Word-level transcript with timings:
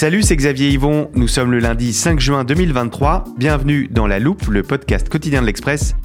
Salut, 0.00 0.22
c'est 0.22 0.36
Xavier 0.36 0.68
Yvon. 0.68 1.10
Nous 1.14 1.26
sommes 1.26 1.50
le 1.50 1.58
lundi 1.58 1.92
5 1.92 2.20
juin 2.20 2.44
2023. 2.44 3.24
Bienvenue 3.36 3.88
dans 3.90 4.06
La 4.06 4.20
Loupe, 4.20 4.46
le 4.46 4.62
podcast 4.62 5.08
quotidien 5.08 5.40
de 5.40 5.46
l'Express. 5.46 5.96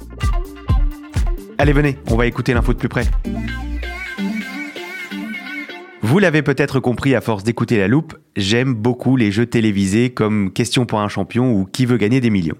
Allez, 1.60 1.74
venez, 1.74 2.00
on 2.10 2.16
va 2.16 2.26
écouter 2.26 2.56
l'info 2.56 2.74
de 2.74 2.80
plus 2.80 2.90
près. 2.90 3.06
Vous 6.02 6.18
l'avez 6.18 6.42
peut-être 6.42 6.80
compris 6.80 7.14
à 7.14 7.22
force 7.22 7.44
d'écouter 7.44 7.78
La 7.78 7.88
Loupe, 7.88 8.18
j'aime 8.36 8.74
beaucoup 8.74 9.16
les 9.16 9.32
jeux 9.32 9.46
télévisés 9.46 10.10
comme 10.10 10.52
Question 10.52 10.88
pour 10.88 11.00
un 11.00 11.08
champion 11.08 11.54
ou 11.54 11.66
Qui 11.66 11.86
veut 11.86 11.98
gagner 11.98 12.20
des 12.20 12.32
millions. 12.32 12.58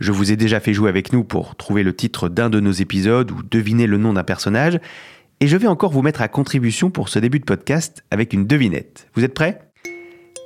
Je 0.00 0.10
vous 0.10 0.32
ai 0.32 0.36
déjà 0.36 0.58
fait 0.58 0.74
jouer 0.74 0.88
avec 0.88 1.12
nous 1.12 1.22
pour 1.22 1.54
trouver 1.54 1.84
le 1.84 1.94
titre 1.94 2.28
d'un 2.28 2.50
de 2.50 2.58
nos 2.58 2.72
épisodes 2.72 3.30
ou 3.30 3.44
deviner 3.48 3.86
le 3.86 3.98
nom 3.98 4.14
d'un 4.14 4.24
personnage. 4.24 4.80
Et 5.38 5.46
je 5.46 5.56
vais 5.56 5.68
encore 5.68 5.92
vous 5.92 6.02
mettre 6.02 6.22
à 6.22 6.26
contribution 6.26 6.90
pour 6.90 7.08
ce 7.08 7.20
début 7.20 7.38
de 7.38 7.44
podcast 7.44 8.02
avec 8.10 8.32
une 8.32 8.48
devinette. 8.48 9.06
Vous 9.14 9.22
êtes 9.22 9.34
prêts? 9.34 9.71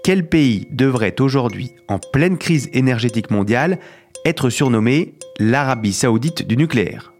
Quel 0.06 0.28
pays 0.28 0.68
devrait 0.70 1.20
aujourd'hui, 1.20 1.74
en 1.88 1.98
pleine 1.98 2.38
crise 2.38 2.68
énergétique 2.72 3.32
mondiale, 3.32 3.80
être 4.24 4.50
surnommé 4.50 5.14
l'Arabie 5.40 5.92
saoudite 5.92 6.46
du 6.46 6.56
nucléaire? 6.56 7.12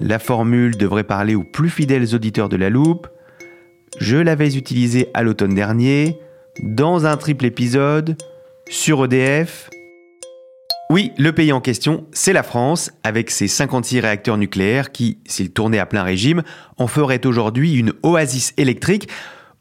La 0.00 0.18
formule 0.18 0.74
devrait 0.78 1.04
parler 1.04 1.34
aux 1.34 1.44
plus 1.44 1.68
fidèles 1.68 2.14
auditeurs 2.14 2.48
de 2.48 2.56
la 2.56 2.70
loupe. 2.70 3.08
Je 4.00 4.16
l'avais 4.16 4.56
utilisée 4.56 5.08
à 5.12 5.22
l'automne 5.22 5.52
dernier, 5.52 6.18
dans 6.62 7.04
un 7.04 7.18
triple 7.18 7.44
épisode, 7.44 8.16
sur 8.70 9.04
EDF. 9.04 9.68
Oui, 10.88 11.12
le 11.18 11.32
pays 11.32 11.52
en 11.52 11.60
question, 11.60 12.06
c'est 12.12 12.32
la 12.32 12.42
France, 12.42 12.90
avec 13.02 13.30
ses 13.30 13.48
56 13.48 14.00
réacteurs 14.00 14.38
nucléaires 14.38 14.92
qui, 14.92 15.18
s'ils 15.26 15.52
tournaient 15.52 15.78
à 15.78 15.84
plein 15.84 16.04
régime, 16.04 16.42
en 16.78 16.86
feraient 16.86 17.26
aujourd'hui 17.26 17.74
une 17.74 17.92
oasis 18.02 18.54
électrique 18.56 19.10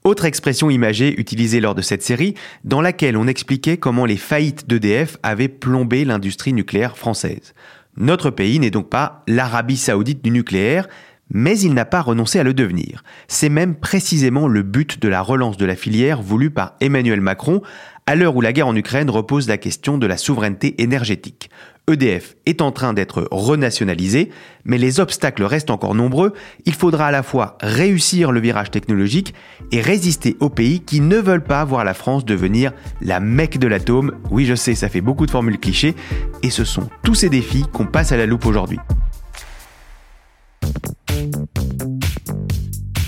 autre 0.04 0.26
expression 0.26 0.70
imagée 0.70 1.20
utilisée 1.20 1.60
lors 1.60 1.76
de 1.76 1.82
cette 1.82 2.04
série, 2.04 2.36
dans 2.64 2.82
laquelle 2.82 3.18
on 3.18 3.28
expliquait 3.28 3.78
comment 3.78 4.06
les 4.06 4.18
faillites 4.18 4.68
d'EDF 4.68 5.18
avaient 5.24 5.48
plombé 5.48 6.06
l'industrie 6.06 6.54
nucléaire 6.54 6.98
française. 6.98 7.54
Notre 7.96 8.30
pays 8.30 8.60
n'est 8.60 8.72
donc 8.72 8.90
pas 8.90 9.24
l'Arabie 9.28 9.78
saoudite 9.78 10.24
du 10.24 10.32
nucléaire, 10.32 10.88
mais 11.30 11.60
il 11.60 11.74
n'a 11.74 11.86
pas 11.86 12.02
renoncé 12.02 12.40
à 12.40 12.44
le 12.44 12.54
devenir. 12.54 13.04
C'est 13.28 13.50
même 13.50 13.76
précisément 13.76 14.48
le 14.48 14.62
but 14.62 15.02
de 15.02 15.08
la 15.08 15.22
relance 15.22 15.58
de 15.58 15.66
la 15.66 15.76
filière 15.76 16.22
voulue 16.22 16.52
par 16.52 16.76
Emmanuel 16.82 17.22
Macron, 17.22 17.62
à 18.06 18.16
l'heure 18.16 18.36
où 18.36 18.42
la 18.42 18.54
guerre 18.54 18.68
en 18.68 18.76
Ukraine 18.76 19.10
repose 19.10 19.48
la 19.48 19.58
question 19.58 19.98
de 19.98 20.08
la 20.08 20.18
souveraineté 20.18 20.82
énergétique. 20.82 21.50
EDF 21.92 22.36
est 22.46 22.62
en 22.62 22.72
train 22.72 22.94
d'être 22.94 23.28
renationalisé, 23.32 24.30
mais 24.64 24.78
les 24.78 25.00
obstacles 25.00 25.44
restent 25.44 25.70
encore 25.70 25.96
nombreux. 25.96 26.34
Il 26.66 26.74
faudra 26.74 27.08
à 27.08 27.12
la 27.12 27.24
fois 27.24 27.58
réussir 27.62 28.32
le 28.32 28.40
virage 28.40 28.72
technologique 28.72 29.34
et 29.72 29.82
résister 29.82 30.38
aux 30.40 30.50
pays 30.50 30.80
qui 30.80 31.02
ne 31.02 31.18
veulent 31.18 31.44
pas 31.44 31.64
voir 31.66 31.84
la 31.84 31.94
France 31.94 32.24
devenir 32.24 32.72
la 33.02 33.20
mecque 33.20 33.58
de 33.58 33.68
l'atome. 33.68 34.14
Oui, 34.32 34.46
je 34.46 34.56
sais, 34.56 34.76
ça 34.76 34.88
fait 34.88 35.02
beaucoup 35.02 35.26
de 35.26 35.32
formules 35.32 35.60
clichés, 35.60 35.96
et 36.42 36.50
ce 36.50 36.64
sont 36.64 36.90
tous 37.04 37.16
ces 37.16 37.30
défis 37.30 37.66
qu'on 37.74 37.86
passe 37.86 38.12
à 38.12 38.18
la 38.18 38.26
loupe 38.26 38.46
aujourd'hui. 38.46 38.80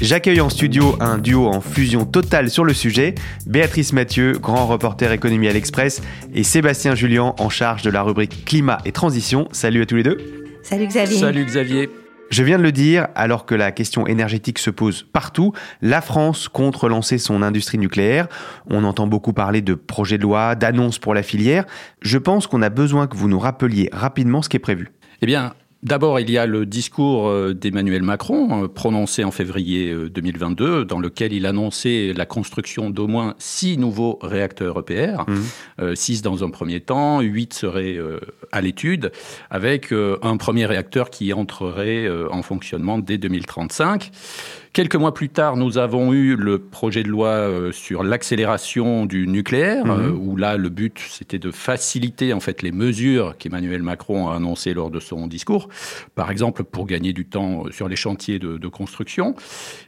J'accueille 0.02 0.42
en 0.42 0.50
studio 0.50 0.98
un 1.00 1.18
duo 1.18 1.48
en 1.48 1.62
fusion 1.62 2.06
totale 2.06 2.50
sur 2.50 2.66
le 2.66 2.74
sujet, 2.74 3.16
Béatrice 3.48 3.94
Mathieu, 3.94 4.34
grand 4.34 4.68
reporter 4.68 5.12
économie 5.14 5.48
à 5.48 5.54
l'Express, 5.54 6.02
et 6.34 6.44
Sébastien 6.44 6.96
Julien 6.96 7.34
en 7.40 7.50
charge 7.50 7.82
de 7.82 7.90
la 7.90 8.02
rubrique 8.02 8.44
climat 8.44 8.80
et 8.84 8.92
transition. 8.92 9.48
Salut 9.54 9.84
à 9.84 9.86
tous 9.86 9.96
les 9.96 10.04
deux. 10.04 10.18
Salut 10.64 10.88
Xavier. 10.88 11.18
Salut 11.18 11.46
Xavier. 11.46 11.90
Je 12.30 12.44
viens 12.44 12.58
de 12.58 12.64
le 12.64 12.74
dire, 12.74 13.08
alors 13.16 13.46
que 13.46 13.56
la 13.56 13.72
question 13.72 14.06
énergétique 14.06 14.60
se 14.60 14.70
pose 14.70 15.04
partout, 15.04 15.54
la 15.82 16.02
France 16.02 16.50
compte 16.50 16.76
relancer 16.76 17.18
son 17.18 17.42
industrie 17.42 17.78
nucléaire. 17.78 18.28
On 18.70 18.84
entend 18.84 19.08
beaucoup 19.08 19.32
parler 19.32 19.62
de 19.62 19.76
projets 19.76 20.18
de 20.18 20.24
loi, 20.24 20.56
d'annonces 20.56 21.00
pour 21.00 21.14
la 21.14 21.24
filière. 21.24 21.66
Je 22.02 22.18
pense 22.18 22.48
qu'on 22.48 22.62
a 22.62 22.70
besoin 22.70 23.08
que 23.08 23.16
vous 23.16 23.30
nous 23.30 23.40
rappeliez 23.40 23.90
rapidement 23.94 24.42
ce 24.42 24.50
qui 24.50 24.58
est 24.58 24.60
prévu. 24.60 24.92
Eh 25.22 25.26
bien, 25.26 25.54
D'abord, 25.86 26.20
il 26.20 26.32
y 26.32 26.40
a 26.40 26.48
le 26.48 26.66
discours 26.66 27.28
euh, 27.28 27.54
d'Emmanuel 27.54 28.02
Macron, 28.02 28.64
euh, 28.64 28.68
prononcé 28.68 29.24
en 29.24 29.30
février 29.30 29.96
2022, 30.10 30.66
euh, 30.66 30.84
dans 30.84 30.98
lequel 30.98 31.32
il 31.32 31.46
annonçait 31.46 32.12
la 32.12 32.26
construction 32.26 32.90
d'au 32.90 33.06
moins 33.06 33.36
six 33.38 33.78
nouveaux 33.78 34.18
réacteurs 34.24 34.80
EPR, 34.80 35.26
mmh. 35.28 35.96
six 35.96 36.24
dans 36.24 36.44
un 36.44 36.50
premier 36.50 36.80
temps, 36.80 37.22
huit 37.22 37.54
seraient 37.54 38.00
à 38.52 38.62
l'étude, 38.62 39.12
avec 39.52 39.92
un 39.92 40.38
premier 40.38 40.66
réacteur 40.66 41.12
qui 41.12 41.34
entrerait 41.34 42.10
en 42.32 42.42
fonctionnement 42.42 42.98
dès 42.98 43.18
2035. 43.18 44.12
Quelques 44.76 44.98
mois 44.98 45.14
plus 45.14 45.30
tard, 45.30 45.56
nous 45.56 45.78
avons 45.78 46.12
eu 46.12 46.36
le 46.36 46.60
projet 46.60 47.02
de 47.02 47.08
loi 47.08 47.30
euh, 47.30 47.72
sur 47.72 48.04
l'accélération 48.04 49.06
du 49.06 49.26
nucléaire, 49.26 49.86
mhm. 49.86 49.92
euh, 49.92 50.12
où 50.12 50.36
là, 50.36 50.58
le 50.58 50.68
but, 50.68 51.00
c'était 51.00 51.40
de 51.40 51.50
faciliter 51.50 52.34
en 52.34 52.42
fait 52.42 52.62
les 52.62 52.74
mesures 52.74 53.38
qu'Emmanuel 53.38 53.84
Macron 53.84 54.28
a 54.28 54.36
annoncées 54.36 54.74
lors 54.74 54.92
de 54.92 55.00
son 55.00 55.28
discours, 55.28 55.70
par 56.14 56.30
exemple 56.30 56.66
pour 56.66 56.88
gagner 56.88 57.14
du 57.14 57.26
temps 57.26 57.68
euh, 57.68 57.72
sur 57.72 57.88
les 57.88 57.96
chantiers 57.96 58.38
de, 58.38 58.58
de 58.58 58.68
construction. 58.68 59.34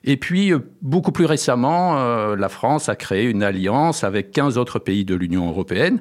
Et 0.06 0.16
puis, 0.16 0.54
beaucoup 0.82 1.12
plus 1.12 1.26
récemment, 1.26 2.36
la 2.36 2.48
France 2.50 2.88
a 2.88 2.96
créé 2.96 3.26
une 3.26 3.44
alliance 3.44 4.06
avec 4.06 4.32
15 4.32 4.58
autres 4.58 4.80
pays 4.80 5.04
de 5.04 5.16
l'Union 5.16 5.50
européenne. 5.50 6.00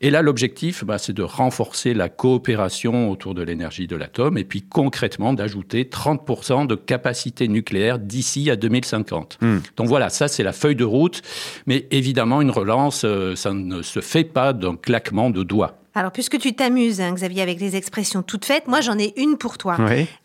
Et 0.00 0.08
là, 0.08 0.22
l'objectif, 0.22 0.84
bah, 0.84 0.96
c'est 0.96 1.12
de 1.12 1.22
renforcer 1.22 1.92
la 1.92 2.08
coopération 2.08 3.10
autour 3.10 3.34
de 3.34 3.42
l'énergie 3.42 3.86
de 3.86 3.96
l'atome, 3.96 4.38
et 4.38 4.44
puis 4.44 4.62
concrètement 4.62 5.34
d'ajouter 5.34 5.84
30% 5.84 6.66
de 6.66 6.74
capacité 6.76 7.46
nucléaire 7.46 7.98
d'ici 7.98 8.21
d'ici 8.22 8.50
à 8.50 8.56
2050. 8.56 9.38
Hmm. 9.40 9.58
Donc 9.76 9.88
voilà, 9.88 10.08
ça 10.08 10.28
c'est 10.28 10.44
la 10.44 10.52
feuille 10.52 10.76
de 10.76 10.84
route. 10.84 11.22
Mais 11.66 11.86
évidemment, 11.90 12.40
une 12.40 12.52
relance, 12.52 13.02
euh, 13.04 13.34
ça 13.34 13.52
ne 13.52 13.82
se 13.82 14.00
fait 14.00 14.24
pas 14.24 14.52
d'un 14.52 14.76
claquement 14.76 15.30
de 15.30 15.42
doigts. 15.42 15.81
Alors, 15.94 16.10
puisque 16.10 16.38
tu 16.38 16.54
t'amuses, 16.54 17.00
hein, 17.00 17.12
Xavier, 17.12 17.42
avec 17.42 17.60
les 17.60 17.76
expressions 17.76 18.22
toutes 18.22 18.44
faites, 18.44 18.66
moi 18.66 18.80
j'en 18.80 18.98
ai 18.98 19.12
une 19.16 19.36
pour 19.36 19.58
toi. 19.58 19.76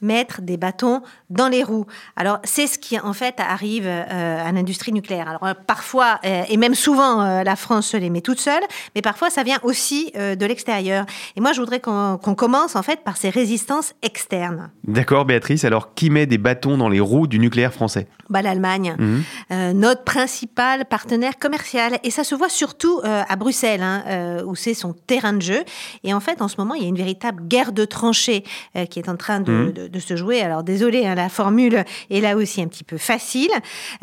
Mettre 0.01 0.41
des 0.41 0.57
bâtons 0.57 1.01
dans 1.29 1.49
les 1.49 1.63
roues. 1.63 1.85
Alors, 2.15 2.39
c'est 2.43 2.67
ce 2.67 2.77
qui 2.77 2.97
en 2.99 3.13
fait 3.13 3.35
arrive 3.39 3.85
euh, 3.85 4.47
à 4.47 4.51
l'industrie 4.51 4.93
nucléaire. 4.93 5.27
Alors, 5.27 5.43
euh, 5.43 5.53
parfois, 5.65 6.19
euh, 6.25 6.43
et 6.49 6.57
même 6.57 6.75
souvent, 6.75 7.43
la 7.43 7.55
France 7.55 7.87
se 7.87 7.97
les 7.97 8.09
met 8.09 8.21
toute 8.21 8.39
seule, 8.39 8.63
mais 8.95 9.01
parfois 9.01 9.29
ça 9.29 9.43
vient 9.43 9.59
aussi 9.63 10.11
de 10.15 10.45
l'extérieur. 10.45 11.05
Et 11.35 11.41
moi, 11.41 11.53
je 11.53 11.59
voudrais 11.59 11.79
qu'on 11.79 12.17
commence 12.17 12.75
en 12.75 12.83
fait 12.83 13.03
par 13.03 13.17
ces 13.17 13.29
résistances 13.29 13.93
externes. 14.01 14.69
D'accord, 14.85 15.25
Béatrice. 15.25 15.65
Alors, 15.65 15.93
qui 15.93 16.09
met 16.09 16.25
des 16.25 16.37
bâtons 16.37 16.77
dans 16.77 16.89
les 16.89 16.99
roues 16.99 17.27
du 17.27 17.39
nucléaire 17.39 17.73
français? 17.73 18.07
Bah, 18.29 18.41
L'Allemagne, 18.41 18.95
mhm. 18.97 19.71
notre 19.73 20.03
principal 20.03 20.85
partenaire 20.85 21.37
commercial. 21.37 21.99
Et 22.03 22.11
ça 22.11 22.23
se 22.23 22.35
voit 22.35 22.49
surtout 22.49 23.01
à 23.03 23.35
Bruxelles, 23.35 23.81
hein, 23.81 24.43
où 24.45 24.55
c'est 24.55 24.73
son 24.73 24.93
terrain 24.93 25.33
de 25.33 25.41
jeu. 25.41 25.56
Et 26.03 26.13
en 26.13 26.19
fait, 26.19 26.41
en 26.41 26.47
ce 26.47 26.55
moment, 26.57 26.73
il 26.73 26.83
y 26.83 26.85
a 26.85 26.89
une 26.89 26.97
véritable 26.97 27.43
guerre 27.47 27.71
de 27.71 27.85
tranchées 27.85 28.43
euh, 28.75 28.85
qui 28.85 28.99
est 28.99 29.09
en 29.09 29.17
train 29.17 29.39
de, 29.39 29.73
mmh. 29.93 29.99
se 29.99 30.15
jouer. 30.15 30.41
Alors, 30.41 30.63
désolé, 30.63 31.05
hein, 31.05 31.15
la 31.15 31.29
formule 31.29 31.83
est 32.09 32.21
là 32.21 32.35
aussi 32.35 32.61
un 32.61 32.67
petit 32.67 32.83
peu 32.83 32.97
facile, 32.97 33.49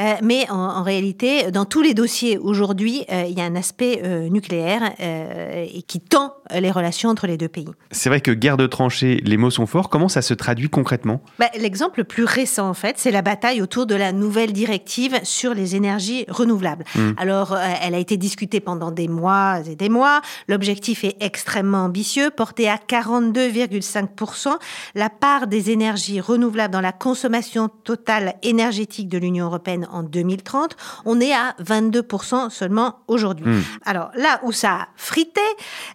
euh, 0.01 0.15
mais 0.23 0.47
en, 0.51 0.83
réalité, 0.83 1.51
dans 1.51 1.65
tous 1.65 1.83
les 1.83 1.95
dossiers 1.95 2.39
aujourd'hui, 2.39 3.05
euh, 3.11 3.25
il 3.29 3.39
y 3.39 3.41
a 3.41 3.45
un 3.45 3.57
aspect 3.57 4.03
nucléaire 4.31 4.93
et 4.99 5.83
qui 5.83 6.01
tend 6.01 6.35
les 6.53 6.71
relations 6.71 7.11
entre 7.11 7.27
les 7.27 7.37
deux 7.37 7.49
pays. 7.49 7.69
C'est 7.91 8.09
vrai 8.09 8.21
que 8.21 8.31
guerre 8.31 8.57
de 8.57 8.67
tranchées, 8.67 9.21
les 9.25 9.37
mots 9.37 9.51
sont 9.51 9.67
forts. 9.67 9.89
Comment 9.89 10.09
ça 10.09 10.23
se 10.23 10.35
traduit 10.35 10.69
concrètement? 10.69 11.21
Bah, 11.39 11.47
L'exemple 11.59 12.01
le 12.01 12.05
plus 12.05 12.25
récent, 12.25 12.69
en 12.69 12.75
fait, 12.75 12.97
c'est 12.99 13.11
la 13.11 13.23
bataille 13.23 13.63
autour 13.63 13.87
de 13.87 13.95
la 13.95 14.13
nouvelle 14.13 14.53
directive 14.53 15.19
sur 15.23 15.55
les 15.55 15.77
énergies 15.77 16.25
renouvelables. 16.29 16.85
Mmh. 16.95 17.13
Alors, 17.17 17.57
elle 17.57 17.95
a 17.95 17.99
été 17.99 18.17
discutée 18.17 18.61
pendant 18.61 18.91
des 18.91 19.09
mois 19.09 19.61
et 19.67 19.77
des 19.77 19.89
mois. 19.89 20.21
L'objectif 20.49 21.05
est 21.05 21.17
extrêmement 21.21 21.44
extrêmement 21.45 21.85
ambitieux, 21.85 22.31
porté 22.31 22.71
à 22.71 22.77
42,5%. 22.77 24.49
La 24.95 25.11
part 25.11 25.47
des 25.47 25.71
énergies 25.71 26.19
renouvelables 26.19 26.73
dans 26.73 26.81
la 26.81 26.93
consommation 26.93 27.69
totale 27.69 28.37
énergétique 28.43 29.11
de 29.11 29.19
l'Union 29.19 29.45
européenne 29.45 29.87
en 29.93 30.03
2030, 30.03 30.75
on 31.05 31.21
est 31.21 31.35
à 31.35 31.55
22% 31.63 32.49
seulement 32.49 33.01
aujourd'hui. 33.09 33.45
Hmm. 33.45 33.61
Alors 33.85 34.11
là 34.15 34.41
où 34.43 34.53
ça 34.53 34.73
a 34.73 34.89
frité 34.97 35.43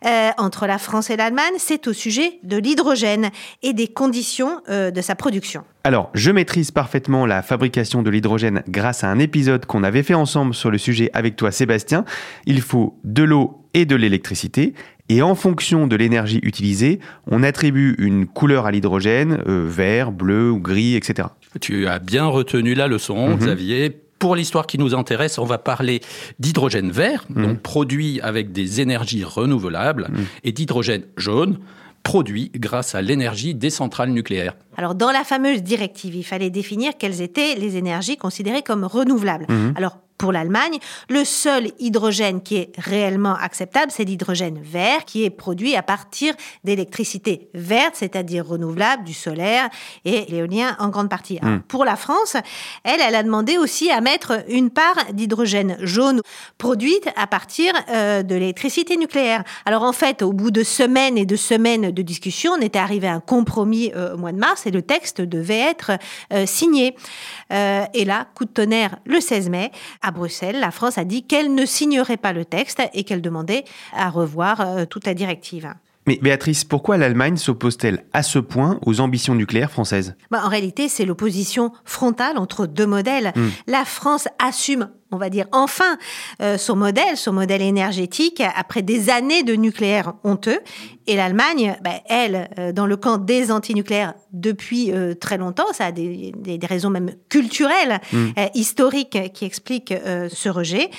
euh, 0.06 0.30
entre 0.38 0.68
la 0.68 0.78
France 0.78 1.10
et 1.10 1.18
l'Allemagne, 1.18 1.56
c'est 1.58 1.88
au 1.88 1.94
sujet 1.94 2.40
de 2.44 2.58
l'hydrogène 2.58 3.32
et 3.64 3.74
des 3.74 3.88
conditions 3.88 4.62
euh, 4.70 4.92
de 4.92 5.02
sa 5.02 5.16
production. 5.16 5.64
Alors, 5.84 6.12
je 6.14 6.30
maîtrise 6.30 6.70
parfaitement 6.70 7.26
la 7.26 7.42
fabrication 7.42 8.04
de 8.04 8.12
l'hydrogène 8.12 8.62
grâce 8.68 9.04
à 9.04 9.08
un 9.08 9.18
épisode 9.18 9.66
qu'on 9.66 9.84
avait 9.84 10.04
fait 10.04 10.14
ensemble 10.14 10.54
sur 10.54 10.70
le 10.70 10.78
sujet 10.78 11.10
avec 11.14 11.38
toi, 11.38 11.52
Sébastien. 11.52 12.06
Il 12.46 12.62
faut 12.62 13.00
de 13.04 13.24
l'eau 13.24 13.66
et 13.74 13.86
de 13.86 13.96
l'électricité. 13.96 14.74
Et 15.10 15.24
en 15.24 15.34
fonction 15.34 15.88
de 15.88 15.96
l'énergie 15.96 16.40
utilisée, 16.44 17.00
on 17.26 17.42
attribue 17.42 17.96
une 17.98 18.28
couleur 18.28 18.68
à 18.68 18.72
l'hydrogène, 18.72 19.44
euh, 19.48 19.66
vert, 19.68 20.12
bleu 20.12 20.52
ou 20.52 20.60
gris, 20.60 20.96
etc. 20.96 21.30
Tu 21.60 21.88
as 21.88 21.98
bien 21.98 22.26
retenu 22.26 22.76
la 22.76 22.88
leçon, 22.88 23.30
mhm. 23.30 23.38
Xavier. 23.38 24.02
Pour 24.20 24.36
l'histoire 24.36 24.68
qui 24.68 24.78
nous 24.78 24.94
intéresse, 24.94 25.40
on 25.40 25.46
va 25.46 25.58
parler 25.58 26.02
d'hydrogène 26.40 26.92
vert, 26.92 27.26
mhm. 27.30 27.44
donc 27.44 27.60
produit 27.62 28.20
avec 28.22 28.52
des 28.52 28.82
énergies 28.82 29.24
renouvelables, 29.24 30.10
mhm. 30.12 30.26
et 30.44 30.52
d'hydrogène 30.52 31.04
jaune, 31.18 31.58
produit 32.04 32.52
grâce 32.56 32.94
à 32.96 33.02
l'énergie 33.02 33.56
des 33.56 33.70
centrales 33.72 34.12
nucléaires. 34.12 34.56
Alors, 34.78 34.94
dans 34.94 35.12
la 35.12 35.24
fameuse 35.24 35.64
directive, 35.64 36.16
il 36.16 36.24
fallait 36.24 36.50
définir 36.50 36.94
quelles 37.00 37.22
étaient 37.22 37.56
les 37.56 37.78
énergies 37.78 38.16
considérées 38.18 38.62
comme 38.62 38.84
renouvelables. 38.84 39.48
Alors, 39.76 39.98
pour 40.20 40.32
l'Allemagne. 40.32 40.78
Le 41.10 41.24
seul 41.24 41.72
hydrogène 41.80 42.44
qui 42.44 42.58
est 42.58 42.72
réellement 42.78 43.36
acceptable, 43.36 43.92
c'est 43.92 44.04
l'hydrogène 44.04 44.60
vert 44.62 45.06
qui 45.06 45.24
est 45.24 45.30
produit 45.30 45.76
à 45.76 45.82
partir 45.82 46.36
d'électricité 46.64 47.50
verte, 47.56 47.96
c'est-à-dire 47.96 48.46
renouvelable, 48.46 49.06
du 49.06 49.14
solaire 49.14 49.70
et 50.06 50.26
l'éolien 50.30 50.76
en 50.78 50.90
grande 50.90 51.10
partie. 51.10 51.40
Hmm. 51.42 51.60
Pour 51.68 51.86
la 51.86 51.96
France, 51.96 52.36
elle, 52.84 53.00
elle 53.00 53.16
a 53.16 53.24
demandé 53.24 53.58
aussi 53.58 53.90
à 53.90 54.02
mettre 54.02 54.44
une 54.50 54.70
part 54.70 54.98
d'hydrogène 55.14 55.78
jaune 55.82 56.22
produite 56.58 57.10
à 57.16 57.26
partir 57.26 57.74
euh, 57.90 58.22
de 58.22 58.36
l'électricité 58.36 58.98
nucléaire. 58.98 59.44
Alors 59.66 59.84
en 59.84 59.94
fait, 59.94 60.22
au 60.22 60.34
bout 60.34 60.52
de 60.52 60.64
semaines 60.64 61.18
et 61.18 61.26
de 61.26 61.38
semaines 61.38 61.92
de 61.92 62.02
discussion, 62.02 62.52
on 62.58 62.62
était 62.62 62.80
arrivé 62.80 63.08
à 63.08 63.14
un 63.14 63.20
compromis 63.22 63.92
euh, 63.96 64.16
au 64.16 64.18
mois 64.18 64.34
de 64.34 64.38
mars 64.38 64.68
et 64.68 64.72
le 64.72 64.82
texte 64.82 65.22
devait 65.22 65.60
être 65.60 65.92
euh, 66.34 66.46
signé. 66.46 66.96
et 67.52 68.06
là, 68.06 68.28
coup 68.36 68.44
de 68.44 68.50
tonnerre 68.50 68.98
le 69.06 69.22
16 69.22 69.50
mai, 69.50 69.72
à 70.02 70.09
Bruxelles, 70.12 70.60
la 70.60 70.72
France 70.72 70.98
a 70.98 71.04
dit 71.06 71.24
qu'elle 71.24 71.54
ne 71.54 71.66
signerait 71.66 72.18
pas 72.18 72.34
le 72.34 72.46
texte 72.46 72.82
et 72.94 73.04
qu'elle 73.04 73.22
demandait 73.22 73.64
à 73.94 74.10
revoir 74.10 74.62
euh, 74.62 74.86
toute 74.86 75.06
la 75.06 75.14
directive. 75.14 75.74
Mais 76.08 76.18
Béatrice, 76.22 76.64
pourquoi 76.64 76.98
l'Allemagne 76.98 77.38
s'oppose-t-elle 77.38 78.04
à 78.14 78.24
ce 78.24 78.40
point 78.40 78.80
aux 78.86 79.00
ambitions 79.00 79.36
nucléaires 79.36 79.70
françaises? 79.70 80.16
Bah, 80.32 80.42
En 80.44 80.50
réalité, 80.50 80.88
c'est 80.88 81.06
l'opposition 81.06 81.72
frontale 81.86 82.38
entre 82.38 82.66
deux 82.66 82.88
modèles. 82.88 83.32
Hmm. 83.36 83.50
La 83.68 83.86
France 83.86 84.28
assume 84.44 84.90
on 85.12 85.18
va 85.18 85.30
dire 85.30 85.46
enfin 85.52 85.98
euh, 86.42 86.58
son 86.58 86.76
modèle, 86.76 87.18
son 87.18 87.34
modèle 87.34 87.62
énergétique 87.62 88.42
après 88.56 88.82
des 88.82 89.10
années 89.10 89.44
de 89.44 89.56
nucléaire 89.56 90.14
honteux. 90.24 90.60
Et 91.08 91.16
l'Allemagne, 91.16 91.76
bah, 91.84 92.02
elle, 92.08 92.50
euh, 92.60 92.72
dans 92.72 92.86
le 92.86 92.96
camp 92.96 93.18
des 93.18 93.52
antinucléaires 93.52 94.14
depuis 94.32 94.92
euh, 94.92 95.16
très 95.16 95.40
longtemps, 95.40 95.74
ça 95.74 95.88
a 95.88 95.92
des, 95.92 96.32
des, 96.38 96.60
raisons 96.68 96.92
même 96.92 97.14
culturelles, 97.30 98.00
mm. 98.14 98.28
historiques 98.54 99.18
qui 99.34 99.46
expliquent 99.46 99.94
ce 100.30 100.50
rejet. 100.50 100.90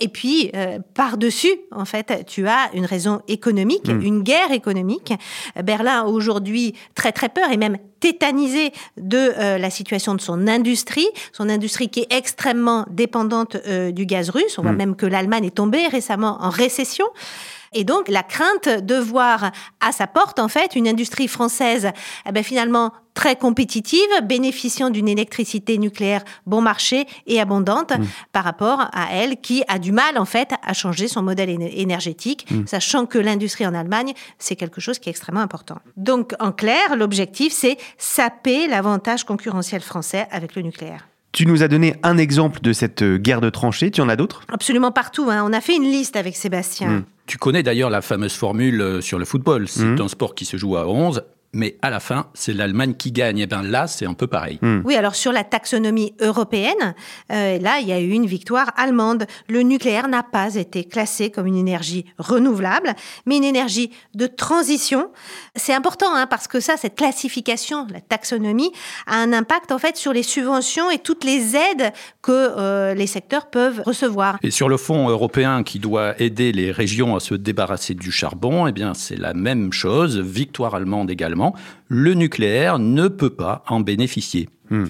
et 0.00 0.08
puis 0.08 0.52
par-dessus, 0.94 1.54
en 1.72 1.86
fait, 1.86 2.24
tu 2.26 2.46
as 2.46 2.70
une 2.74 2.84
raison 2.84 3.22
économique, 3.26 3.88
mm. 3.88 4.02
une 4.02 4.22
guerre 4.22 4.52
économique. 4.52 5.14
Berlin 5.64 6.04
aujourd'hui 6.04 6.74
très 6.94 7.12
très 7.12 7.30
peur 7.30 7.50
et 7.50 7.56
même 7.56 7.78
tétanisé 8.00 8.72
de 8.96 9.58
la 9.58 9.70
situation 9.70 10.14
de 10.14 10.20
son 10.20 10.46
industrie, 10.46 11.08
son 11.32 11.48
industrie 11.48 11.88
qui 11.88 12.00
est 12.00 12.12
extrêmement 12.12 12.86
dépendante 12.90 13.56
euh, 13.66 13.90
du 13.90 14.06
gaz 14.06 14.30
russe. 14.30 14.58
On 14.58 14.62
voit 14.62 14.72
mm. 14.72 14.76
même 14.76 14.96
que 14.96 15.06
l'Allemagne 15.06 15.44
est 15.44 15.54
tombée 15.54 15.86
récemment 15.88 16.38
en 16.40 16.50
récession. 16.50 17.06
Et 17.72 17.84
donc, 17.84 18.08
la 18.08 18.22
crainte 18.22 18.68
de 18.68 18.94
voir 18.94 19.50
à 19.80 19.92
sa 19.92 20.06
porte, 20.06 20.38
en 20.38 20.48
fait, 20.48 20.76
une 20.76 20.88
industrie 20.88 21.28
française, 21.28 21.90
eh 22.26 22.32
ben, 22.32 22.42
finalement, 22.42 22.92
très 23.14 23.34
compétitive, 23.34 24.08
bénéficiant 24.22 24.90
d'une 24.90 25.08
électricité 25.08 25.76
nucléaire 25.76 26.22
bon 26.46 26.60
marché 26.60 27.04
et 27.26 27.40
abondante 27.40 27.90
mm. 27.90 28.04
par 28.32 28.44
rapport 28.44 28.82
à 28.92 29.08
elle, 29.12 29.40
qui 29.40 29.64
a 29.66 29.80
du 29.80 29.90
mal, 29.90 30.18
en 30.18 30.24
fait, 30.24 30.50
à 30.64 30.72
changer 30.72 31.08
son 31.08 31.22
modèle 31.22 31.50
énergétique, 31.50 32.46
mm. 32.50 32.66
sachant 32.66 33.06
que 33.06 33.18
l'industrie 33.18 33.66
en 33.66 33.74
Allemagne, 33.74 34.12
c'est 34.38 34.54
quelque 34.54 34.80
chose 34.80 34.98
qui 35.00 35.08
est 35.08 35.10
extrêmement 35.10 35.40
important. 35.40 35.78
Donc, 35.96 36.34
en 36.38 36.52
clair, 36.52 36.96
l'objectif, 36.96 37.52
c'est 37.52 37.76
saper 37.96 38.68
l'avantage 38.68 39.24
concurrentiel 39.24 39.80
français 39.80 40.28
avec 40.30 40.54
le 40.54 40.62
nucléaire. 40.62 41.08
Tu 41.32 41.46
nous 41.46 41.62
as 41.62 41.68
donné 41.68 41.96
un 42.02 42.18
exemple 42.18 42.60
de 42.60 42.72
cette 42.72 43.02
euh, 43.02 43.18
guerre 43.18 43.40
de 43.40 43.50
tranchées, 43.50 43.90
tu 43.90 44.00
en 44.00 44.08
as 44.08 44.16
d'autres? 44.16 44.42
Absolument 44.50 44.92
partout, 44.92 45.28
hein. 45.30 45.44
on 45.44 45.52
a 45.52 45.60
fait 45.60 45.76
une 45.76 45.84
liste 45.84 46.16
avec 46.16 46.36
Sébastien. 46.36 46.88
Hmm. 46.88 47.04
Tu 47.28 47.36
connais 47.38 47.62
d'ailleurs 47.62 47.90
la 47.90 48.00
fameuse 48.00 48.34
formule 48.34 48.80
euh, 48.80 49.00
sur 49.02 49.18
le 49.18 49.26
football, 49.26 49.68
c'est 49.68 49.84
hmm. 49.84 50.00
un 50.00 50.08
sport 50.08 50.34
qui 50.34 50.46
se 50.46 50.56
joue 50.56 50.76
à 50.76 50.88
11, 50.88 51.22
mais 51.52 51.78
à 51.80 51.88
la 51.88 51.98
fin, 51.98 52.26
c'est 52.34 52.52
l'Allemagne 52.52 52.94
qui 52.94 53.10
gagne. 53.10 53.38
Et 53.38 53.46
bien 53.46 53.62
là, 53.62 53.86
c'est 53.86 54.04
un 54.04 54.14
peu 54.14 54.26
pareil. 54.26 54.58
Hmm. 54.60 54.82
Oui, 54.84 54.94
alors 54.96 55.14
sur 55.14 55.32
la 55.32 55.44
taxonomie 55.44 56.14
européenne, 56.20 56.94
euh, 57.32 57.58
là, 57.58 57.78
il 57.80 57.88
y 57.88 57.92
a 57.92 58.00
eu 58.00 58.10
une 58.10 58.26
victoire 58.26 58.70
allemande. 58.76 59.24
Le 59.48 59.62
nucléaire 59.62 60.08
n'a 60.08 60.22
pas 60.22 60.56
été 60.56 60.84
classé 60.84 61.30
comme 61.30 61.46
une 61.46 61.56
énergie 61.56 62.04
renouvelable, 62.18 62.94
mais 63.24 63.38
une 63.38 63.44
énergie 63.44 63.90
de 64.14 64.26
transition. 64.26 65.10
C'est 65.56 65.72
important 65.72 66.14
hein, 66.14 66.26
parce 66.26 66.48
que 66.48 66.60
ça, 66.60 66.76
cette 66.76 66.96
classification, 66.96 67.86
la 67.90 68.00
taxonomie, 68.00 68.72
a 69.06 69.16
un 69.16 69.32
impact 69.32 69.72
en 69.72 69.78
fait 69.78 69.96
sur 69.96 70.12
les 70.12 70.22
subventions 70.22 70.90
et 70.90 70.98
toutes 70.98 71.24
les 71.24 71.56
aides 71.56 71.92
que 72.20 72.32
euh, 72.32 72.94
les 72.94 73.06
secteurs 73.06 73.48
peuvent 73.48 73.82
recevoir. 73.86 74.38
Et 74.42 74.50
sur 74.50 74.68
le 74.68 74.76
fonds 74.76 75.08
européen 75.08 75.62
qui 75.62 75.78
doit 75.78 76.20
aider 76.20 76.52
les 76.52 76.70
régions 76.72 77.16
à 77.16 77.20
se 77.20 77.34
débarrasser 77.34 77.94
du 77.94 78.12
charbon, 78.12 78.66
eh 78.66 78.72
bien, 78.72 78.92
c'est 78.92 79.16
la 79.16 79.32
même 79.32 79.72
chose. 79.72 80.18
Victoire 80.18 80.74
allemande 80.74 81.10
également 81.10 81.37
le 81.88 82.14
nucléaire 82.14 82.78
ne 82.78 83.08
peut 83.08 83.30
pas 83.30 83.62
en 83.68 83.80
bénéficier. 83.80 84.48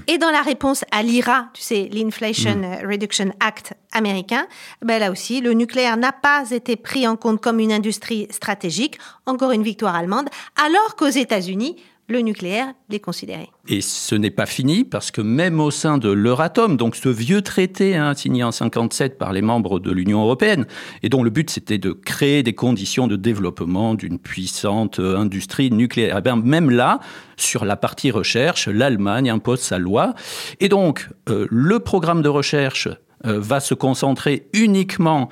Et 0.09 0.19
dans 0.19 0.31
la 0.31 0.43
réponse 0.43 0.85
à 0.91 1.05
l'IRA, 1.05 1.51
tu 1.55 1.63
sais, 1.63 1.89
l'Inflation. 1.93 2.63
Reduction 2.85 3.33
Act 3.39 3.75
américain, 3.93 4.47
ben 4.85 4.99
là 4.99 5.13
aussi, 5.13 5.41
le 5.41 5.53
nucléaire 5.53 5.97
n'a 5.97 6.11
pas 6.11 6.51
été 6.51 6.75
pris 6.75 7.07
en 7.07 7.17
compte 7.17 7.41
comme 7.41 7.61
une 7.61 7.73
industrie 7.73 8.27
stratégique, 8.31 8.99
encore 9.25 9.53
une 9.53 9.63
victoire 9.63 9.95
allemande, 9.95 10.29
alors 10.57 10.97
qu'aux 10.97 11.07
États-Unis, 11.07 11.77
le 12.09 12.21
nucléaire 12.21 12.73
est 12.91 13.01
considéré. 13.01 13.51
Et 13.69 13.83
ce 13.83 14.15
n'est 14.15 14.31
pas 14.31 14.47
fini 14.47 14.85
parce 14.85 15.11
que 15.11 15.21
même 15.21 15.61
au 15.61 15.71
sein 15.71 15.99
de 15.99 16.11
l'Euratom, 16.11 16.79
donc 16.79 16.97
ce 16.97 17.11
vieux 17.11 17.43
traité 17.43 17.97
hein, 17.97 18.15
signé 18.15 18.43
en 18.43 18.51
57 18.51 19.19
par 19.19 19.35
les 19.35 19.43
membres 19.43 19.79
de 19.79 19.93
l'Union 19.93 20.23
européenne, 20.23 20.67
et 21.03 21.11
dont 21.11 21.23
le 21.23 21.29
but 21.29 21.51
c'était 21.51 21.77
de 21.77 21.93
créer 21.93 22.43
des 22.43 22.55
conditions 22.55 23.07
de 23.07 23.17
développement 23.17 23.95
d'une 23.95 24.19
puissante 24.19 25.01
euh, 25.01 25.19
industrie 25.19 25.71
nucléaire, 25.71 26.17
eh 26.19 26.23
bien, 26.23 26.37
même 26.37 26.71
là, 26.71 27.01
sur 27.37 27.67
la 27.67 27.77
partie 27.77 28.11
recherche, 28.11 28.69
l'Allemagne 28.69 29.29
impose 29.29 29.61
sa 29.61 29.79
loi. 29.79 30.15
Et 30.61 30.71
donc, 30.71 31.09
euh, 31.29 31.47
le 31.51 31.79
programme 31.79 32.23
de 32.23 32.29
recherche 32.31 32.89
euh, 33.27 33.39
va 33.39 33.61
se 33.61 33.75
concentrer 33.75 34.49
uniquement 34.55 35.29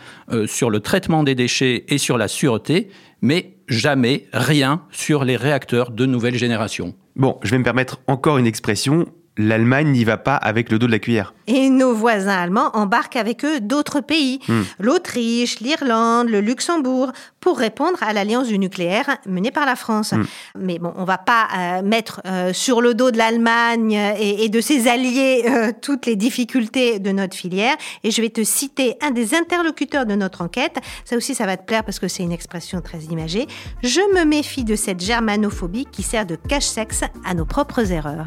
sur 0.47 0.71
le 0.71 0.81
traitement 0.81 1.23
des 1.23 1.35
déchets 1.35 1.85
et 1.89 1.99
sur 1.99 2.19
la 2.19 2.29
sûreté, 2.29 2.91
mais 3.23 3.57
jamais 3.69 4.27
rien 4.33 4.83
sur 4.91 5.25
les 5.25 5.37
réacteurs 5.37 5.91
de 5.91 6.07
nouvelle 6.07 6.37
génération. 6.37 6.95
Bon, 7.17 7.39
je 7.43 7.51
vais 7.51 7.59
me 7.59 7.65
permettre 7.65 8.01
encore 8.07 8.39
une 8.39 8.47
expression 8.47 9.07
l'Allemagne 9.39 9.91
n'y 9.93 10.05
va 10.05 10.17
pas 10.17 10.37
avec 10.37 10.71
le 10.71 10.79
dos 10.79 10.87
de 10.87 10.93
la 10.93 10.99
cuillère. 10.99 11.35
Et 11.47 11.69
nos 11.71 11.93
voisins 11.93 12.39
allemands 12.39 12.71
embarquent 12.75 13.17
avec 13.17 13.45
eux 13.45 13.61
d'autres 13.61 14.01
pays, 14.01 14.41
hmm. 14.49 14.63
l'Autriche, 14.81 15.61
l'Irlande, 15.61 16.29
le 16.29 16.41
Luxembourg, 16.41 17.13
pour 17.41 17.59
répondre 17.59 18.03
à 18.03 18.13
l'alliance 18.13 18.49
du 18.49 18.59
nucléaire 18.59 19.19
menée 19.27 19.51
par 19.51 19.67
la 19.67 19.77
France. 19.77 20.13
Hmm. 20.13 20.25
Mais 20.59 20.79
bon, 20.79 20.93
on 20.97 21.05
va 21.05 21.19
pas 21.19 21.49
euh, 21.57 21.83
mettre 21.83 22.21
euh, 22.27 22.53
sur 22.53 22.81
le 22.81 22.95
dos 22.95 23.11
de 23.11 23.19
l'Allemagne 23.19 23.93
et, 24.19 24.49
de 24.49 24.61
ses 24.61 24.89
alliés 24.89 25.45
euh, 25.49 25.73
toutes 25.81 26.07
les 26.07 26.17
difficultés 26.17 26.99
de 26.99 27.11
notre 27.11 27.37
filière. 27.37 27.77
Et 28.03 28.11
je 28.11 28.23
vais 28.23 28.31
te 28.31 28.43
citer 28.43 28.97
un 29.03 29.11
des 29.11 29.35
interlocuteurs 29.35 30.07
de 30.07 30.15
notre 30.15 30.43
enquête. 30.43 30.79
Ça 31.05 31.17
aussi, 31.17 31.35
ça 31.35 31.47
va 31.47 31.57
te 31.57 31.65
plaire 31.65 31.85
parce 31.85 31.99
que 31.99 32.09
c'est 32.09 32.23
une 32.23 32.33
expression 32.33 32.81
très 32.81 32.99
imagée. 32.99 33.47
Je 33.83 34.01
me 34.15 34.25
méfie 34.25 34.65
de 34.65 34.77
cette 34.77 35.01
germanophobie 35.01 35.87
qui 35.93 36.03
sert 36.03 36.27
de 36.27 36.37
cache-sexe 36.37 37.03
à 37.25 37.35
nos 37.35 37.45
propres 37.45 37.93
erreurs. 37.93 38.27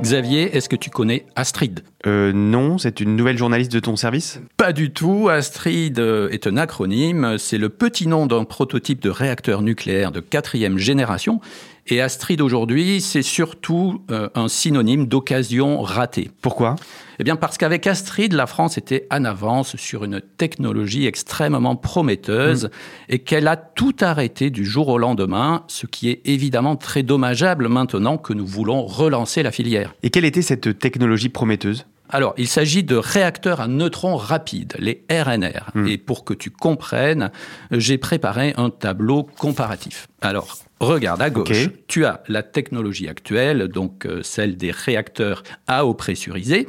Xavier, 0.00 0.56
est-ce 0.56 0.68
que 0.68 0.76
tu 0.76 0.90
connais 0.90 1.24
Astrid? 1.36 1.80
Euh, 2.06 2.32
Non, 2.32 2.78
c'est 2.78 3.00
une 3.00 3.16
nouvelle 3.16 3.38
journaliste 3.38 3.72
de 3.72 3.80
ton 3.80 3.96
service? 3.96 4.40
Pas 4.56 4.72
du 4.72 4.90
tout. 4.90 5.28
Astrid 5.28 5.98
euh, 5.98 6.28
est 6.30 6.46
un 6.46 6.56
acronyme. 6.56 7.38
C'est 7.38 7.58
le 7.58 7.68
petit 7.68 8.06
nom 8.06 8.26
d'un 8.26 8.44
prototype 8.44 9.00
de 9.00 9.10
réacteur 9.10 9.62
nucléaire 9.62 10.12
de 10.12 10.20
quatrième 10.20 10.78
génération. 10.78 11.40
Et 11.86 12.00
Astrid 12.00 12.40
aujourd'hui, 12.40 13.00
c'est 13.00 13.22
surtout 13.22 14.02
euh, 14.10 14.28
un 14.34 14.48
synonyme 14.48 15.06
d'occasion 15.06 15.80
ratée. 15.80 16.30
Pourquoi? 16.42 16.76
Eh 17.18 17.24
bien 17.24 17.36
parce 17.36 17.58
qu'avec 17.58 17.86
Astrid, 17.86 18.32
la 18.32 18.46
France 18.46 18.78
était 18.78 19.06
en 19.10 19.24
avance 19.24 19.76
sur 19.76 20.04
une 20.04 20.20
technologie 20.20 21.06
extrêmement 21.06 21.76
prometteuse 21.76 22.64
mm. 22.64 22.70
et 23.10 23.18
qu'elle 23.20 23.48
a 23.48 23.56
tout 23.56 23.96
arrêté 24.00 24.50
du 24.50 24.64
jour 24.64 24.88
au 24.88 24.98
lendemain, 24.98 25.64
ce 25.68 25.86
qui 25.86 26.10
est 26.10 26.20
évidemment 26.24 26.76
très 26.76 27.02
dommageable 27.02 27.68
maintenant 27.68 28.18
que 28.18 28.32
nous 28.32 28.46
voulons 28.46 28.84
relancer 28.84 29.42
la 29.42 29.50
filière. 29.50 29.94
Et 30.02 30.10
quelle 30.10 30.24
était 30.24 30.42
cette 30.42 30.78
technologie 30.78 31.28
prometteuse? 31.28 31.86
Alors, 32.08 32.34
il 32.36 32.48
s'agit 32.48 32.84
de 32.84 32.96
réacteurs 32.96 33.60
à 33.60 33.68
neutrons 33.68 34.16
rapides, 34.16 34.74
les 34.78 35.04
RNR. 35.10 35.70
Mm. 35.74 35.86
Et 35.88 35.98
pour 35.98 36.24
que 36.24 36.34
tu 36.34 36.50
comprennes, 36.50 37.30
j'ai 37.70 37.98
préparé 37.98 38.54
un 38.56 38.70
tableau 38.70 39.24
comparatif. 39.38 40.06
Alors, 40.20 40.58
regarde 40.80 41.22
à 41.22 41.30
gauche, 41.30 41.68
tu 41.88 42.04
as 42.04 42.22
la 42.28 42.42
technologie 42.42 43.08
actuelle, 43.08 43.68
donc 43.68 44.06
euh, 44.06 44.22
celle 44.22 44.56
des 44.56 44.70
réacteurs 44.70 45.42
à 45.66 45.86
eau 45.86 45.94
pressurisée. 45.94 46.68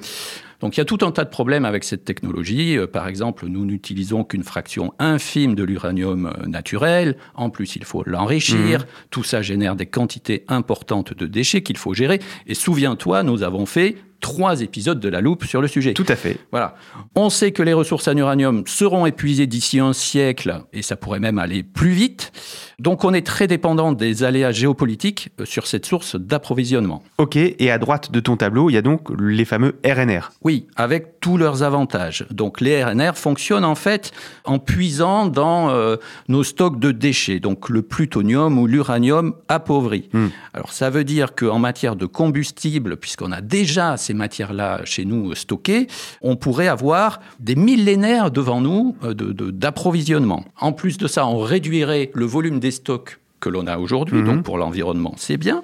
Donc 0.59 0.75
il 0.75 0.79
y 0.79 0.81
a 0.81 0.85
tout 0.85 0.97
un 1.01 1.11
tas 1.11 1.23
de 1.23 1.29
problèmes 1.29 1.65
avec 1.65 1.83
cette 1.83 2.03
technologie. 2.03 2.77
Euh, 2.77 2.87
par 2.87 3.07
exemple, 3.07 3.45
nous 3.47 3.65
n'utilisons 3.65 4.23
qu'une 4.23 4.43
fraction 4.43 4.93
infime 4.97 5.55
de 5.55 5.63
l'uranium 5.63 6.25
euh, 6.25 6.47
naturel. 6.47 7.17
En 7.35 7.49
plus, 7.49 7.75
il 7.75 7.85
faut 7.85 8.03
l'enrichir. 8.05 8.81
Mmh. 8.81 8.85
Tout 9.11 9.23
ça 9.23 9.41
génère 9.41 9.75
des 9.75 9.85
quantités 9.85 10.45
importantes 10.47 11.13
de 11.13 11.27
déchets 11.27 11.61
qu'il 11.61 11.77
faut 11.77 11.93
gérer. 11.93 12.19
Et 12.47 12.55
souviens-toi, 12.55 13.23
nous 13.23 13.43
avons 13.43 13.65
fait 13.65 13.97
trois 14.19 14.61
épisodes 14.61 14.99
de 14.99 15.09
la 15.09 15.21
loupe 15.21 15.45
sur 15.45 15.61
le 15.61 15.67
sujet. 15.67 15.93
Tout 15.93 16.05
à 16.07 16.15
fait. 16.15 16.37
Voilà. 16.51 16.75
On 17.15 17.29
sait 17.29 17.51
que 17.51 17.63
les 17.63 17.73
ressources 17.73 18.07
en 18.07 18.17
uranium 18.17 18.63
seront 18.65 19.05
épuisées 19.05 19.47
d'ici 19.47 19.79
un 19.79 19.93
siècle 19.93 20.63
et 20.73 20.81
ça 20.81 20.95
pourrait 20.95 21.19
même 21.19 21.39
aller 21.39 21.63
plus 21.63 21.91
vite. 21.91 22.31
Donc 22.79 23.03
on 23.03 23.13
est 23.13 23.25
très 23.25 23.47
dépendant 23.47 23.91
des 23.91 24.23
aléas 24.23 24.51
géopolitiques 24.51 25.29
euh, 25.39 25.45
sur 25.45 25.65
cette 25.65 25.85
source 25.85 26.15
d'approvisionnement. 26.15 27.01
Ok, 27.17 27.35
et 27.35 27.71
à 27.71 27.79
droite 27.79 28.11
de 28.11 28.19
ton 28.19 28.37
tableau, 28.37 28.69
il 28.69 28.73
y 28.73 28.77
a 28.77 28.83
donc 28.83 29.09
les 29.19 29.45
fameux 29.45 29.79
RNR. 29.83 30.31
Oui, 30.43 30.67
avec 30.75 31.19
tous 31.19 31.37
leurs 31.37 31.63
avantages. 31.63 32.25
Donc 32.29 32.61
les 32.61 32.83
RNR 32.83 33.13
fonctionnent 33.15 33.65
en 33.65 33.75
fait 33.75 34.11
en 34.45 34.59
puisant 34.59 35.25
dans 35.25 35.69
euh, 35.69 35.95
nos 36.27 36.43
stocks 36.43 36.79
de 36.79 36.91
déchets, 36.91 37.39
donc 37.39 37.69
le 37.69 37.81
plutonium 37.81 38.59
ou 38.59 38.67
l'uranium 38.67 39.33
appauvri. 39.47 40.09
Hmm. 40.13 40.27
Alors 40.53 40.71
ça 40.71 40.89
veut 40.89 41.03
dire 41.03 41.33
qu'en 41.35 41.59
matière 41.59 41.95
de 41.95 42.05
combustible, 42.05 42.97
puisqu'on 42.97 43.31
a 43.31 43.41
déjà 43.41 43.97
ces 44.07 44.13
matières-là 44.13 44.81
chez 44.85 45.05
nous 45.05 45.35
stockées, 45.35 45.87
on 46.21 46.35
pourrait 46.35 46.67
avoir 46.67 47.19
des 47.39 47.55
millénaires 47.55 48.31
devant 48.31 48.61
nous 48.61 48.95
euh, 49.03 49.13
d'approvisionnement. 49.13 50.45
En 50.59 50.71
plus 50.71 50.97
de 50.97 51.07
ça, 51.07 51.27
on 51.27 51.39
réduirait 51.39 52.09
le 52.13 52.25
volume 52.25 52.59
des 52.59 52.71
stocks 52.71 53.19
que 53.39 53.49
l'on 53.49 53.67
a 53.67 53.77
aujourd'hui, 53.77 54.23
donc 54.23 54.37
mhm. 54.37 54.43
pour 54.43 54.57
l'environnement, 54.57 55.13
c'est 55.17 55.37
bien. 55.37 55.63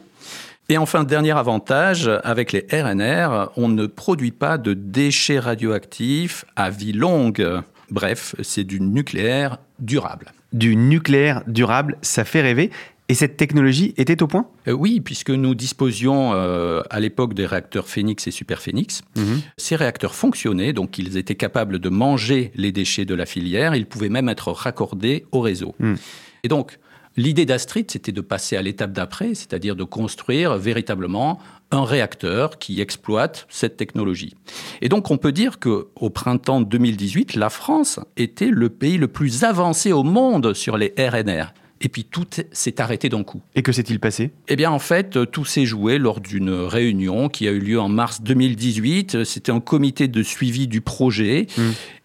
Et 0.69 0.77
enfin, 0.77 1.03
dernier 1.03 1.31
avantage, 1.31 2.09
avec 2.23 2.51
les 2.51 2.65
RNR, 2.71 3.49
on 3.57 3.67
ne 3.67 3.85
produit 3.85 4.31
pas 4.31 4.57
de 4.57 4.73
déchets 4.73 5.39
radioactifs 5.39 6.45
à 6.55 6.69
vie 6.69 6.93
longue. 6.93 7.45
Bref, 7.89 8.35
c'est 8.41 8.63
du 8.63 8.79
nucléaire 8.79 9.57
durable. 9.79 10.31
Du 10.53 10.75
nucléaire 10.75 11.41
durable, 11.47 11.97
ça 12.01 12.23
fait 12.23 12.41
rêver. 12.41 12.69
Et 13.09 13.15
cette 13.15 13.35
technologie 13.35 13.93
était 13.97 14.23
au 14.23 14.27
point? 14.27 14.47
Euh, 14.67 14.71
Oui, 14.71 15.01
puisque 15.01 15.29
nous 15.29 15.55
disposions 15.55 16.33
euh, 16.33 16.81
à 16.89 16.99
l'époque 16.99 17.33
des 17.33 17.45
réacteurs 17.45 17.87
Phoenix 17.87 18.27
et 18.27 18.31
Super 18.31 18.61
Phoenix. 18.61 19.01
Mhm. 19.15 19.41
Ces 19.57 19.75
réacteurs 19.75 20.15
fonctionnaient, 20.15 20.73
donc 20.73 20.97
ils 20.97 21.17
étaient 21.17 21.35
capables 21.35 21.79
de 21.79 21.89
manger 21.89 22.51
les 22.55 22.71
déchets 22.71 23.05
de 23.05 23.15
la 23.15 23.25
filière, 23.25 23.75
ils 23.75 23.85
pouvaient 23.85 24.09
même 24.09 24.29
être 24.29 24.51
raccordés 24.51 25.25
au 25.31 25.41
réseau. 25.41 25.75
Mhm. 25.79 25.97
Et 26.43 26.47
donc, 26.47 26.79
l'idée 27.17 27.45
d'Astrid, 27.45 27.91
c'était 27.91 28.13
de 28.13 28.21
passer 28.21 28.55
à 28.55 28.61
l'étape 28.61 28.93
d'après, 28.93 29.33
c'est-à-dire 29.33 29.75
de 29.75 29.83
construire 29.83 30.57
véritablement 30.57 31.39
un 31.71 31.83
réacteur 31.83 32.57
qui 32.57 32.79
exploite 32.79 33.47
cette 33.49 33.77
technologie. 33.77 34.35
Et 34.81 34.89
donc, 34.89 35.11
on 35.11 35.17
peut 35.17 35.31
dire 35.31 35.59
que 35.59 35.87
au 35.95 36.09
printemps 36.09 36.61
2018, 36.61 37.35
la 37.35 37.49
France 37.49 37.99
était 38.15 38.49
le 38.49 38.69
pays 38.69 38.97
le 38.97 39.07
plus 39.07 39.43
avancé 39.43 39.91
au 39.91 40.03
monde 40.03 40.53
sur 40.53 40.77
les 40.77 40.93
RNR. 40.97 41.53
Et 41.83 41.89
puis 41.89 42.05
tout 42.05 42.25
s'est 42.53 42.79
arrêté 42.79 43.09
d'un 43.09 43.23
coup. 43.23 43.41
Et 43.55 43.61
que 43.61 43.73
s'est-il 43.73 43.99
passé? 43.99 44.31
Eh 44.47 44.55
bien, 44.55 44.71
en 44.71 44.79
fait, 44.79 45.29
tout 45.31 45.43
s'est 45.43 45.65
joué 45.65 45.97
lors 45.97 46.21
d'une 46.21 46.49
réunion 46.49 47.27
qui 47.27 47.47
a 47.47 47.51
eu 47.51 47.59
lieu 47.59 47.79
en 47.79 47.89
mars 47.89 48.21
2018. 48.21 49.25
C'était 49.25 49.51
un 49.51 49.59
comité 49.59 50.07
de 50.07 50.23
suivi 50.23 50.67
du 50.67 50.79
projet. 50.79 51.47
Mmh. 51.57 51.61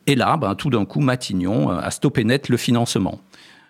Et 0.09 0.15
là, 0.17 0.37
ben, 0.37 0.57
tout 0.57 0.69
d'un 0.69 0.85
coup, 0.85 1.01
Matignon 1.01 1.71
a 1.71 1.91
stoppé 1.93 2.25
net 2.25 2.49
le 2.49 2.57
financement. 2.57 3.21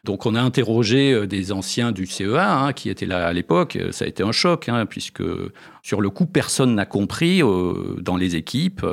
Donc 0.04 0.26
on 0.26 0.34
a 0.34 0.40
interrogé 0.40 1.12
euh, 1.12 1.26
des 1.26 1.52
anciens 1.52 1.92
du 1.92 2.06
CEA 2.06 2.64
hein, 2.64 2.72
qui 2.72 2.88
étaient 2.88 3.06
là 3.06 3.26
à 3.26 3.32
l'époque. 3.32 3.76
Euh, 3.76 3.92
ça 3.92 4.04
a 4.04 4.08
été 4.08 4.22
un 4.22 4.32
choc, 4.32 4.68
hein, 4.68 4.86
puisque 4.86 5.22
sur 5.82 6.00
le 6.00 6.10
coup, 6.10 6.26
personne 6.26 6.74
n'a 6.74 6.86
compris 6.86 7.42
euh, 7.42 7.96
dans 8.00 8.16
les 8.16 8.36
équipes. 8.36 8.84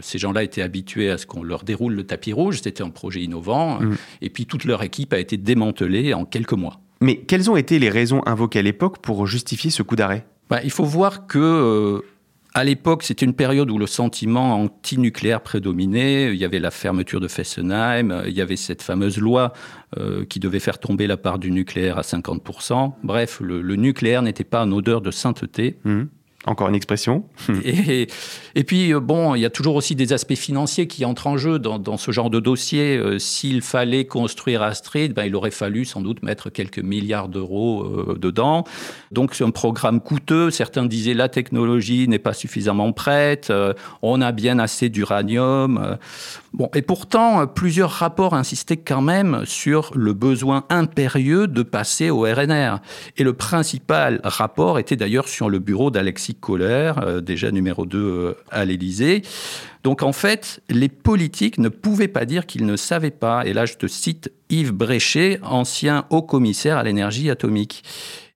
ces 0.00 0.18
gens-là 0.18 0.42
étaient 0.42 0.62
habitués 0.62 1.10
à 1.10 1.18
ce 1.18 1.26
qu'on 1.26 1.42
leur 1.42 1.64
déroule 1.64 1.94
le 1.94 2.04
tapis 2.04 2.32
rouge. 2.32 2.60
C'était 2.62 2.82
un 2.82 2.90
projet 2.90 3.20
innovant. 3.20 3.80
Mmh. 3.80 3.96
Et 4.22 4.30
puis 4.30 4.46
toute 4.46 4.64
leur 4.64 4.82
équipe 4.82 5.12
a 5.12 5.18
été 5.18 5.36
démantelée 5.36 6.14
en 6.14 6.24
quelques 6.24 6.52
mois. 6.52 6.80
Mais 7.00 7.16
quelles 7.16 7.50
ont 7.50 7.56
été 7.56 7.78
les 7.78 7.90
raisons 7.90 8.22
invoquées 8.26 8.60
à 8.60 8.62
l'époque 8.62 8.98
pour 8.98 9.26
justifier 9.26 9.70
ce 9.70 9.82
coup 9.82 9.96
d'arrêt? 9.96 10.26
Bah, 10.48 10.60
Il 10.62 10.70
faut 10.70 10.84
voir 10.84 11.26
que 11.26 12.02
à 12.56 12.62
l'époque, 12.62 13.02
c'était 13.02 13.26
une 13.26 13.34
période 13.34 13.68
où 13.68 13.78
le 13.78 13.88
sentiment 13.88 14.54
anti-nucléaire 14.54 15.40
prédominait. 15.40 16.32
Il 16.32 16.36
y 16.36 16.44
avait 16.44 16.60
la 16.60 16.70
fermeture 16.70 17.18
de 17.18 17.26
Fessenheim, 17.26 18.22
il 18.26 18.32
y 18.32 18.40
avait 18.40 18.54
cette 18.54 18.80
fameuse 18.80 19.18
loi 19.18 19.52
euh, 19.98 20.24
qui 20.24 20.38
devait 20.38 20.60
faire 20.60 20.78
tomber 20.78 21.08
la 21.08 21.16
part 21.16 21.40
du 21.40 21.50
nucléaire 21.50 21.98
à 21.98 22.02
50%. 22.02 22.92
Bref, 23.02 23.40
le, 23.40 23.74
nucléaire 23.74 24.22
n'était 24.22 24.44
pas 24.44 24.62
en 24.64 24.70
odeur 24.70 25.00
de 25.00 25.10
sainteté. 25.10 25.80
Mmh. 25.84 26.04
Encore 26.46 26.68
une 26.68 26.74
expression. 26.74 27.24
et, 27.64 28.06
et, 28.54 28.64
puis, 28.64 28.92
euh, 28.92 29.00
bon, 29.00 29.34
il 29.34 29.40
y 29.40 29.46
a 29.46 29.50
toujours 29.50 29.76
aussi 29.76 29.94
des 29.94 30.12
aspects 30.12 30.34
financiers 30.34 30.86
qui 30.86 31.06
entrent 31.06 31.26
en 31.26 31.38
jeu 31.38 31.58
dans, 31.58 31.78
dans 31.78 31.96
ce 31.96 32.10
genre 32.10 32.28
de 32.28 32.38
dossier. 32.38 32.98
Euh, 32.98 33.18
s'il 33.18 33.62
fallait 33.62 34.04
construire 34.04 34.60
Astrid, 34.62 35.14
ben, 35.14 35.24
il 35.24 35.34
aurait 35.36 35.50
fallu 35.50 35.86
sans 35.86 36.02
doute 36.02 36.22
mettre 36.22 36.50
quelques 36.50 36.80
milliards 36.80 37.28
d'euros 37.28 37.84
euh, 37.84 38.18
dedans. 38.18 38.64
Donc, 39.10 39.34
c'est 39.34 39.44
un 39.44 39.50
programme 39.50 40.00
coûteux. 40.00 40.50
Certains 40.50 40.84
disaient 40.84 41.14
la 41.14 41.30
technologie 41.30 42.08
n'est 42.08 42.18
pas 42.18 42.34
suffisamment 42.34 42.92
prête, 42.92 43.52
on 44.02 44.20
a 44.20 44.32
bien 44.32 44.58
assez 44.58 44.88
d'uranium. 44.88 45.96
Bon, 46.54 46.70
et 46.72 46.82
pourtant, 46.82 47.48
plusieurs 47.48 47.90
rapports 47.90 48.32
insistaient 48.32 48.76
quand 48.76 49.02
même 49.02 49.42
sur 49.44 49.90
le 49.96 50.12
besoin 50.12 50.66
impérieux 50.70 51.48
de 51.48 51.64
passer 51.64 52.10
au 52.10 52.20
RNR. 52.20 52.78
Et 53.16 53.24
le 53.24 53.32
principal 53.32 54.20
rapport 54.22 54.78
était 54.78 54.94
d'ailleurs 54.94 55.26
sur 55.26 55.50
le 55.50 55.58
bureau 55.58 55.90
d'Alexis 55.90 56.36
Kohler, 56.36 56.92
euh, 57.02 57.20
déjà 57.20 57.50
numéro 57.50 57.86
2 57.86 57.98
euh, 57.98 58.34
à 58.52 58.64
l'Élysée. 58.64 59.22
Donc 59.82 60.04
en 60.04 60.12
fait, 60.12 60.60
les 60.68 60.88
politiques 60.88 61.58
ne 61.58 61.68
pouvaient 61.68 62.06
pas 62.06 62.24
dire 62.24 62.46
qu'ils 62.46 62.66
ne 62.66 62.76
savaient 62.76 63.10
pas. 63.10 63.44
Et 63.46 63.52
là, 63.52 63.66
je 63.66 63.74
te 63.74 63.88
cite 63.88 64.30
Yves 64.50 64.72
Bréchet, 64.72 65.38
ancien 65.42 66.04
haut 66.10 66.22
commissaire 66.22 66.76
à 66.76 66.82
l'énergie 66.82 67.30
atomique. 67.30 67.82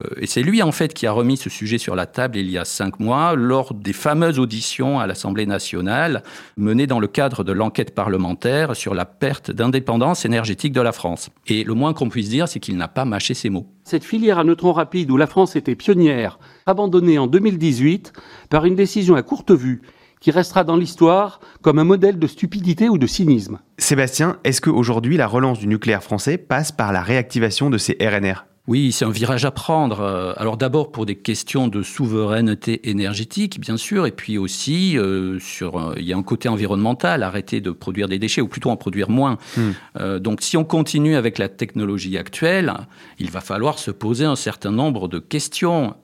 Euh, 0.05 0.09
et 0.21 0.27
c'est 0.27 0.43
lui, 0.43 0.63
en 0.63 0.73
fait, 0.73 0.95
qui 0.95 1.07
a 1.07 1.13
remis 1.13 1.37
ce 1.37 1.51
sujet 1.51 1.79
sur 1.79 1.95
la 1.97 2.07
table 2.07 2.37
il 2.37 2.51
y 2.51 2.59
a 2.59 2.65
cinq 2.65 3.01
mois, 3.01 3.35
lors 3.35 3.75
des 3.75 3.93
fameuses 3.93 4.39
auditions 4.39 5.01
à 5.01 5.07
l'Assemblée 5.07 5.47
nationale, 5.47 6.23
menées 6.57 6.87
dans 6.87 7.01
le 7.01 7.09
cadre 7.09 7.45
de 7.45 7.53
l'enquête 7.53 7.95
parlementaire 7.95 8.75
sur 8.75 8.95
la 8.95 9.05
perte 9.05 9.51
d'indépendance 9.51 10.25
énergétique 10.25 10.73
de 10.73 10.81
la 10.81 10.93
France. 10.93 11.31
Et 11.47 11.65
le 11.65 11.75
moins 11.75 11.93
qu'on 11.93 12.09
puisse 12.09 12.29
dire, 12.29 12.49
c'est 12.49 12.61
qu'il 12.61 12.77
n'a 12.77 12.89
pas 12.89 13.05
mâché 13.05 13.35
ses 13.35 13.51
mots. 13.51 13.67
Cette 13.85 14.05
filière 14.05 14.39
à 14.39 14.45
neutrons 14.45 14.73
rapides 14.73 15.11
où 15.11 15.17
la 15.17 15.27
France 15.27 15.57
était 15.57 15.75
pionnière, 15.75 16.39
abandonnée 16.67 17.19
en 17.19 17.27
2018 17.27 18.13
par 18.51 18.65
une 18.65 18.77
décision 18.77 19.15
à 19.15 19.23
courte 19.23 19.51
vue 19.51 19.83
qui 20.21 20.31
restera 20.31 20.65
dans 20.65 20.77
l'histoire 20.77 21.41
comme 21.63 21.79
un 21.79 21.85
modèle 21.85 22.19
de 22.19 22.27
stupidité 22.27 22.89
ou 22.89 22.99
de 22.99 23.07
cynisme. 23.07 23.59
Sébastien, 23.79 24.39
est-ce 24.45 24.61
qu'aujourd'hui 24.61 25.17
la 25.17 25.27
relance 25.27 25.59
du 25.59 25.67
nucléaire 25.67 26.03
français 26.03 26.39
passe 26.39 26.73
par 26.73 26.93
la 26.93 27.03
réactivation 27.03 27.71
de 27.71 27.79
ces 27.79 27.97
RNR 28.01 28.45
oui, 28.69 28.93
c'est 28.93 29.07
un 29.07 29.11
virage 29.11 29.47
à 29.47 29.51
prendre. 29.51 30.01
Euh, 30.01 30.35
alors 30.37 30.59
d'abord 30.59 30.93
pour 30.93 31.07
des 31.07 31.17
questions 31.17 31.69
de 31.69 31.83
souveraineté 31.83 32.91
énergétique, 32.91 33.59
bien 33.59 33.79
sûr, 33.79 34.07
et 34.07 34.11
puis 34.11 34.37
aussi 34.37 34.99
euh, 34.99 35.39
sur, 35.41 35.79
euh, 35.79 35.95
il 35.97 36.05
y 36.05 36.13
a 36.13 36.17
un 36.19 36.23
côté 36.23 36.51
environnemental, 36.51 37.23
arrêter 37.23 37.63
de 37.63 37.71
produire 37.71 38.09
des 38.09 38.19
déchets 38.19 38.43
ou 38.43 38.47
plutôt 38.47 38.69
en 38.69 38.77
produire 38.77 39.09
moins. 39.09 39.39
Hmm. 39.57 40.19
donc 40.19 40.43
si 40.43 40.59
on 40.59 40.65
continue 40.65 41.17
avec 41.17 41.39
la 41.39 41.49
technologie 41.49 42.19
actuelle, 42.19 42.75
il 43.19 43.31
va 43.31 43.41
falloir 43.41 43.79
se 43.79 43.91
poser 43.91 44.27
un 44.27 44.37
certain 44.37 44.71
nombre 44.71 45.09
de 45.09 45.19
questions 45.19 45.95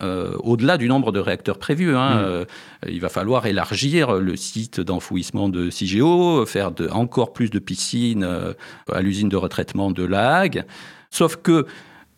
au-delà 0.43 0.79
du 0.79 0.89
nombre 0.89 1.13
de 1.13 1.21
réacteurs 1.21 1.59
prévus. 1.59 1.95
Hein. 1.95 2.45
Hmm. 2.45 2.89
il 2.89 3.01
va 3.01 3.11
falloir 3.11 3.45
élargir 3.45 4.15
le 4.15 4.37
site 4.37 4.81
d'enfouissement 4.81 5.51
de 5.51 5.69
CIGEO, 5.69 6.47
faire 6.47 6.71
de, 6.71 6.89
encore 6.89 7.35
plus 7.35 7.51
de 7.51 7.59
piscines 7.59 8.27
à 8.91 9.03
l'usine 9.03 9.29
de 9.29 9.37
retraitement 9.37 9.91
de 9.91 10.05
La 10.05 10.39
Hague. 10.39 10.65
Sauf 11.11 11.37
que 11.37 11.67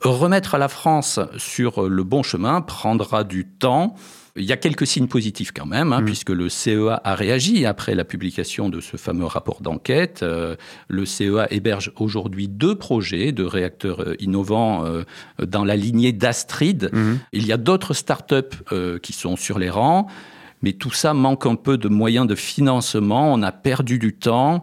Remettre 0.00 0.58
la 0.58 0.68
France 0.68 1.20
sur 1.38 1.88
le 1.88 2.04
bon 2.04 2.22
chemin 2.22 2.60
prendra 2.60 3.24
du 3.24 3.46
temps. 3.46 3.96
Il 4.38 4.44
y 4.44 4.52
a 4.52 4.58
quelques 4.58 4.86
signes 4.86 5.08
positifs 5.08 5.50
quand 5.52 5.64
même, 5.64 5.94
hein, 5.94 6.02
mmh. 6.02 6.04
puisque 6.04 6.30
le 6.30 6.50
CEA 6.50 7.00
a 7.02 7.14
réagi 7.14 7.64
après 7.64 7.94
la 7.94 8.04
publication 8.04 8.68
de 8.68 8.80
ce 8.80 8.98
fameux 8.98 9.24
rapport 9.24 9.62
d'enquête. 9.62 10.22
Euh, 10.22 10.56
le 10.88 11.06
CEA 11.06 11.46
héberge 11.50 11.90
aujourd'hui 11.96 12.46
deux 12.46 12.74
projets 12.74 13.32
de 13.32 13.44
réacteurs 13.44 14.00
euh, 14.00 14.14
innovants 14.20 14.84
euh, 14.84 15.04
dans 15.42 15.64
la 15.64 15.74
lignée 15.74 16.12
d'Astrid. 16.12 16.90
Mmh. 16.92 17.14
Il 17.32 17.46
y 17.46 17.52
a 17.52 17.56
d'autres 17.56 17.94
startups 17.94 18.36
qui 19.02 19.12
sont 19.12 19.36
sur 19.36 19.58
les 19.58 19.70
rangs, 19.70 20.06
mais 20.62 20.72
tout 20.72 20.90
ça 20.90 21.14
manque 21.14 21.46
un 21.46 21.54
peu 21.54 21.78
de 21.78 21.88
moyens 21.88 22.26
de 22.26 22.34
financement. 22.34 23.32
On 23.32 23.42
a 23.42 23.52
perdu 23.52 23.98
du 23.98 24.14
temps. 24.14 24.62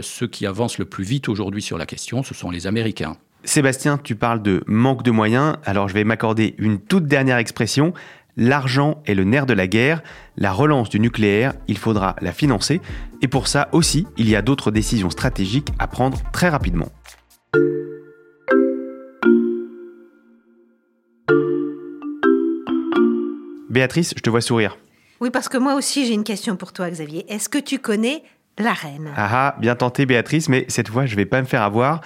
ceux 0.00 0.26
qui 0.26 0.46
avancent 0.46 0.78
le 0.78 0.84
plus 0.84 1.04
vite 1.04 1.28
aujourd'hui 1.28 1.62
sur 1.62 1.78
la 1.78 1.86
question, 1.86 2.22
ce 2.22 2.34
sont 2.34 2.50
les 2.50 2.66
Américains. 2.66 3.16
Sébastien, 3.48 3.96
tu 3.96 4.14
parles 4.14 4.42
de 4.42 4.62
manque 4.66 5.02
de 5.02 5.10
moyens, 5.10 5.56
alors 5.64 5.88
je 5.88 5.94
vais 5.94 6.04
m'accorder 6.04 6.54
une 6.58 6.78
toute 6.78 7.06
dernière 7.06 7.38
expression. 7.38 7.94
L'argent 8.36 9.02
est 9.06 9.14
le 9.14 9.24
nerf 9.24 9.46
de 9.46 9.54
la 9.54 9.66
guerre. 9.66 10.02
La 10.36 10.52
relance 10.52 10.90
du 10.90 11.00
nucléaire, 11.00 11.54
il 11.66 11.78
faudra 11.78 12.14
la 12.20 12.32
financer. 12.32 12.82
Et 13.22 13.26
pour 13.26 13.48
ça 13.48 13.70
aussi, 13.72 14.06
il 14.18 14.28
y 14.28 14.36
a 14.36 14.42
d'autres 14.42 14.70
décisions 14.70 15.08
stratégiques 15.08 15.70
à 15.78 15.86
prendre 15.86 16.18
très 16.30 16.50
rapidement. 16.50 16.92
Béatrice, 23.70 24.12
je 24.14 24.20
te 24.20 24.28
vois 24.28 24.42
sourire. 24.42 24.76
Oui, 25.20 25.30
parce 25.30 25.48
que 25.48 25.56
moi 25.56 25.74
aussi 25.74 26.06
j'ai 26.06 26.12
une 26.12 26.22
question 26.22 26.56
pour 26.56 26.74
toi, 26.74 26.90
Xavier. 26.90 27.24
Est-ce 27.32 27.48
que 27.48 27.58
tu 27.58 27.78
connais 27.78 28.22
la 28.62 28.72
reine. 28.72 29.10
Ah, 29.16 29.28
ah 29.32 29.56
bien 29.60 29.74
tenté 29.74 30.06
Béatrice, 30.06 30.48
mais 30.48 30.64
cette 30.68 30.88
fois 30.88 31.06
je 31.06 31.16
vais 31.16 31.26
pas 31.26 31.40
me 31.40 31.46
faire 31.46 31.62
avoir. 31.62 32.00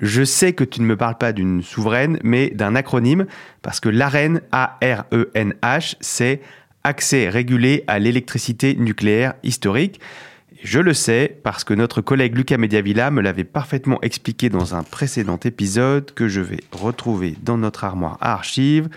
Je 0.00 0.22
sais 0.24 0.52
que 0.52 0.64
tu 0.64 0.80
ne 0.80 0.86
me 0.86 0.96
parles 0.96 1.18
pas 1.18 1.32
d'une 1.32 1.62
souveraine, 1.62 2.18
mais 2.22 2.50
d'un 2.50 2.74
acronyme, 2.74 3.26
parce 3.62 3.80
que 3.80 3.88
l'AREN, 3.88 4.40
A-R-E-N-H, 4.52 5.96
c'est 6.00 6.40
Accès 6.84 7.28
régulé 7.28 7.84
à 7.86 7.98
l'électricité 7.98 8.74
nucléaire 8.74 9.34
historique. 9.42 10.00
Je 10.62 10.80
le 10.80 10.94
sais 10.94 11.38
parce 11.42 11.64
que 11.64 11.74
notre 11.74 12.00
collègue 12.00 12.36
Lucas 12.36 12.56
Mediavilla 12.56 13.10
me 13.10 13.20
l'avait 13.20 13.44
parfaitement 13.44 14.00
expliqué 14.00 14.48
dans 14.48 14.74
un 14.74 14.82
précédent 14.82 15.38
épisode 15.44 16.12
que 16.14 16.28
je 16.28 16.40
vais 16.40 16.60
retrouver 16.72 17.36
dans 17.42 17.58
notre 17.58 17.84
armoire 17.84 18.16
à 18.20 18.32
archives. 18.32 18.88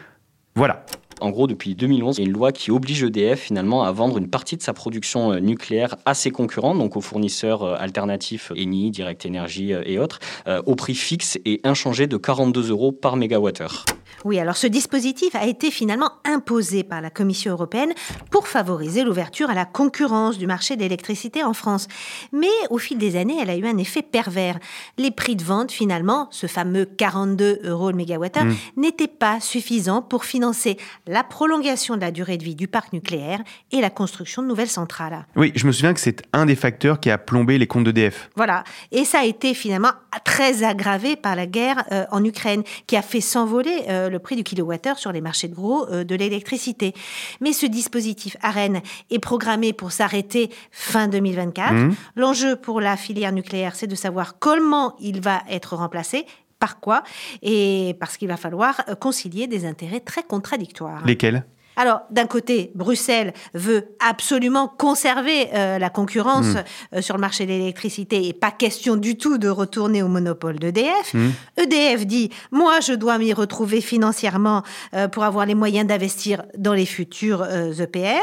Voilà. 0.55 0.85
En 1.21 1.29
gros, 1.29 1.45
depuis 1.45 1.75
2011, 1.75 2.17
il 2.17 2.21
y 2.21 2.25
a 2.25 2.27
une 2.27 2.33
loi 2.33 2.51
qui 2.51 2.71
oblige 2.71 3.03
EDF 3.03 3.39
finalement 3.39 3.83
à 3.83 3.91
vendre 3.91 4.17
une 4.17 4.27
partie 4.27 4.57
de 4.57 4.63
sa 4.63 4.73
production 4.73 5.33
euh, 5.33 5.39
nucléaire 5.39 5.95
à 6.05 6.15
ses 6.15 6.31
concurrents, 6.31 6.73
donc 6.73 6.97
aux 6.97 7.01
fournisseurs 7.01 7.61
euh, 7.61 7.75
alternatifs 7.77 8.51
Eni, 8.55 8.89
Direct 8.89 9.25
Energy 9.27 9.73
euh, 9.73 9.83
et 9.85 9.99
autres, 9.99 10.19
au 10.65 10.75
prix 10.75 10.95
fixe 10.95 11.37
et 11.45 11.61
inchangé 11.63 12.07
de 12.07 12.17
42 12.17 12.71
euros 12.71 12.91
par 12.91 13.15
mégawattheure. 13.15 13.85
Oui, 14.23 14.39
alors 14.39 14.57
ce 14.57 14.67
dispositif 14.67 15.35
a 15.35 15.45
été 15.45 15.71
finalement 15.71 16.11
imposé 16.25 16.83
par 16.83 17.01
la 17.01 17.09
Commission 17.09 17.51
européenne 17.51 17.93
pour 18.29 18.47
favoriser 18.47 19.03
l'ouverture 19.03 19.49
à 19.49 19.53
la 19.53 19.65
concurrence 19.65 20.37
du 20.37 20.47
marché 20.47 20.75
d'électricité 20.75 21.43
en 21.43 21.53
France. 21.53 21.87
Mais 22.31 22.47
au 22.69 22.77
fil 22.77 22.97
des 22.97 23.15
années, 23.15 23.37
elle 23.41 23.49
a 23.49 23.57
eu 23.57 23.65
un 23.65 23.77
effet 23.77 24.01
pervers. 24.01 24.59
Les 24.97 25.11
prix 25.11 25.35
de 25.35 25.43
vente, 25.43 25.71
finalement, 25.71 26.27
ce 26.31 26.47
fameux 26.47 26.85
42 26.85 27.61
euros 27.63 27.89
le 27.89 27.97
mégawattheure, 27.97 28.45
mmh. 28.45 28.55
n'étaient 28.77 29.07
pas 29.07 29.39
suffisants 29.39 30.01
pour 30.01 30.25
financer 30.25 30.77
la 31.07 31.23
prolongation 31.23 31.95
de 31.95 32.01
la 32.01 32.11
durée 32.11 32.37
de 32.37 32.43
vie 32.43 32.55
du 32.55 32.67
parc 32.67 32.93
nucléaire 32.93 33.41
et 33.71 33.81
la 33.81 33.89
construction 33.89 34.41
de 34.41 34.47
nouvelles 34.47 34.67
centrales. 34.67 35.25
Oui, 35.35 35.51
je 35.55 35.65
me 35.65 35.71
souviens 35.71 35.93
que 35.93 35.99
c'est 35.99 36.21
un 36.33 36.45
des 36.45 36.55
facteurs 36.55 36.99
qui 36.99 37.09
a 37.09 37.17
plombé 37.17 37.57
les 37.57 37.67
comptes 37.67 37.85
d'EDF. 37.85 38.29
Voilà, 38.35 38.63
et 38.91 39.05
ça 39.05 39.19
a 39.19 39.25
été 39.25 39.53
finalement 39.53 39.91
très 40.23 40.63
aggravé 40.63 41.15
par 41.15 41.35
la 41.35 41.47
guerre 41.47 41.83
euh, 41.91 42.05
en 42.11 42.23
Ukraine, 42.23 42.63
qui 42.87 42.95
a 42.95 43.01
fait 43.01 43.21
s'envoler 43.21 43.85
euh, 43.89 44.10
le 44.11 44.19
prix 44.19 44.35
du 44.35 44.43
kilowattheure 44.43 44.97
sur 44.97 45.11
les 45.11 45.21
marchés 45.21 45.47
de 45.47 45.55
gros 45.55 45.87
euh, 45.89 46.03
de 46.03 46.15
l'électricité. 46.15 46.93
Mais 47.39 47.53
ce 47.53 47.65
dispositif 47.65 48.37
AREN 48.41 48.81
est 49.09 49.19
programmé 49.19 49.73
pour 49.73 49.91
s'arrêter 49.91 50.51
fin 50.71 51.07
2024. 51.07 51.73
Mmh. 51.73 51.95
L'enjeu 52.15 52.55
pour 52.55 52.81
la 52.81 52.97
filière 52.97 53.31
nucléaire, 53.31 53.75
c'est 53.75 53.87
de 53.87 53.95
savoir 53.95 54.37
comment 54.39 54.95
il 54.99 55.21
va 55.21 55.41
être 55.49 55.75
remplacé 55.75 56.25
par 56.59 56.79
quoi 56.79 57.03
Et 57.41 57.95
parce 57.99 58.17
qu'il 58.17 58.27
va 58.27 58.37
falloir 58.37 58.85
concilier 58.99 59.47
des 59.47 59.65
intérêts 59.65 59.99
très 59.99 60.23
contradictoires. 60.23 61.03
Lesquels? 61.05 61.43
Alors, 61.75 62.01
d'un 62.09 62.27
côté, 62.27 62.71
Bruxelles 62.75 63.33
veut 63.53 63.85
absolument 63.99 64.67
conserver 64.67 65.49
euh, 65.53 65.79
la 65.79 65.89
concurrence 65.89 66.47
hmm. 66.47 66.63
euh, 66.95 67.01
sur 67.01 67.15
le 67.15 67.21
marché 67.21 67.45
de 67.45 67.51
l'électricité 67.51 68.27
et 68.27 68.33
pas 68.33 68.51
question 68.51 68.97
du 68.97 69.17
tout 69.17 69.37
de 69.37 69.47
retourner 69.47 70.03
au 70.03 70.07
monopole 70.07 70.59
d'EDF. 70.59 71.15
EDF 71.57 71.99
hmm. 71.99 72.03
e 72.03 72.05
dit, 72.05 72.29
moi, 72.51 72.79
je 72.81 72.93
dois 72.93 73.17
m'y 73.17 73.33
retrouver 73.33 73.79
financièrement 73.81 74.63
euh, 74.93 75.07
pour 75.07 75.23
avoir 75.23 75.45
les 75.45 75.55
moyens 75.55 75.87
d'investir 75.87 76.43
dans 76.57 76.73
les 76.73 76.85
futurs 76.85 77.45
EPR. 77.79 78.19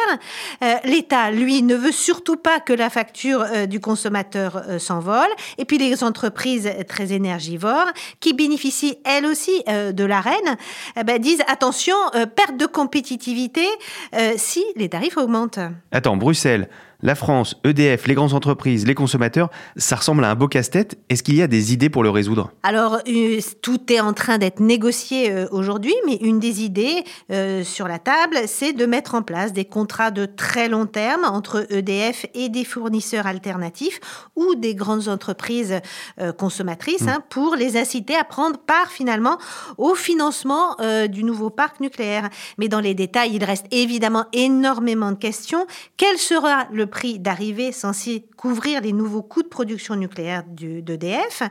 E 0.62 0.66
L'État, 0.84 1.30
lui, 1.30 1.62
ne 1.62 1.74
veut 1.74 1.92
surtout 1.92 2.36
pas 2.36 2.60
que 2.60 2.72
la 2.72 2.90
facture 2.90 3.44
du 3.66 3.80
consommateur 3.80 4.62
s'envole. 4.78 5.28
Et 5.56 5.64
puis 5.64 5.78
les 5.78 6.04
entreprises 6.04 6.70
très 6.88 7.12
énergivores, 7.12 7.86
qui 8.20 8.32
bénéficient 8.34 8.98
elles 9.04 9.26
aussi 9.26 9.62
de 9.66 10.04
l'arène, 10.04 10.56
eh 10.96 11.04
ben, 11.04 11.20
disent, 11.20 11.42
attention, 11.48 11.96
perte 12.34 12.56
de 12.56 12.66
compétitivité 12.66 13.37
euh, 14.14 14.32
si 14.36 14.64
les 14.76 14.88
tarifs 14.88 15.16
augmentent. 15.16 15.60
Attends, 15.92 16.16
Bruxelles, 16.16 16.68
la 17.00 17.14
France, 17.14 17.54
EDF, 17.62 18.08
les 18.08 18.14
grandes 18.14 18.34
entreprises, 18.34 18.84
les 18.84 18.94
consommateurs, 18.94 19.50
ça 19.76 19.94
ressemble 19.94 20.24
à 20.24 20.30
un 20.30 20.34
beau 20.34 20.48
casse-tête. 20.48 20.98
Est-ce 21.08 21.22
qu'il 21.22 21.36
y 21.36 21.42
a 21.42 21.46
des 21.46 21.72
idées 21.72 21.90
pour 21.90 22.02
le 22.02 22.10
résoudre? 22.10 22.50
Alors, 22.64 22.98
euh, 23.06 23.38
tout 23.62 23.92
est 23.92 24.00
en 24.00 24.12
train 24.12 24.38
d'être 24.38 24.58
négocié 24.58 25.30
euh, 25.30 25.46
aujourd'hui, 25.52 25.94
mais 26.06 26.16
une 26.16 26.40
des 26.40 26.64
idées 26.64 27.04
euh, 27.30 27.62
sur 27.62 27.86
la 27.86 28.00
table, 28.00 28.36
c'est 28.46 28.72
de 28.72 28.84
mettre 28.84 29.14
en 29.14 29.22
place 29.22 29.52
des 29.52 29.64
contrats 29.64 30.10
de 30.10 30.26
très 30.26 30.68
long 30.68 30.86
terme 30.86 31.24
entre 31.24 31.66
EDF 31.70 32.26
et 32.34 32.48
des 32.48 32.64
fournisseurs 32.64 33.28
alternatifs 33.28 34.00
ou 34.34 34.56
des 34.56 34.74
grandes 34.74 35.08
entreprises 35.08 35.80
consommatrices 36.36 37.02
hmm. 37.02 37.08
hein, 37.08 37.22
pour 37.28 37.54
les 37.54 37.76
inciter 37.76 38.16
à 38.16 38.24
prendre 38.24 38.58
part 38.58 38.90
finalement 38.90 39.38
au 39.76 39.94
financement 39.94 40.76
du 41.08 41.22
nouveau 41.22 41.50
parc 41.50 41.80
nucléaire. 41.80 42.28
Mais 42.58 42.68
dans 42.68 42.80
les 42.80 42.94
détails, 42.94 43.34
il 43.34 43.44
reste 43.44 43.66
évidemment 43.70 44.24
énormément 44.32 45.12
de 45.12 45.16
questions. 45.16 45.66
Quel 45.96 46.18
sera 46.18 46.66
le 46.72 46.87
prix 46.88 47.18
d'arrivée 47.18 47.72
censé 47.72 48.24
couvrir 48.36 48.80
les 48.80 48.92
nouveaux 48.92 49.22
coûts 49.22 49.42
de 49.42 49.48
production 49.48 49.94
nucléaire 49.94 50.42
d'EDF 50.48 51.42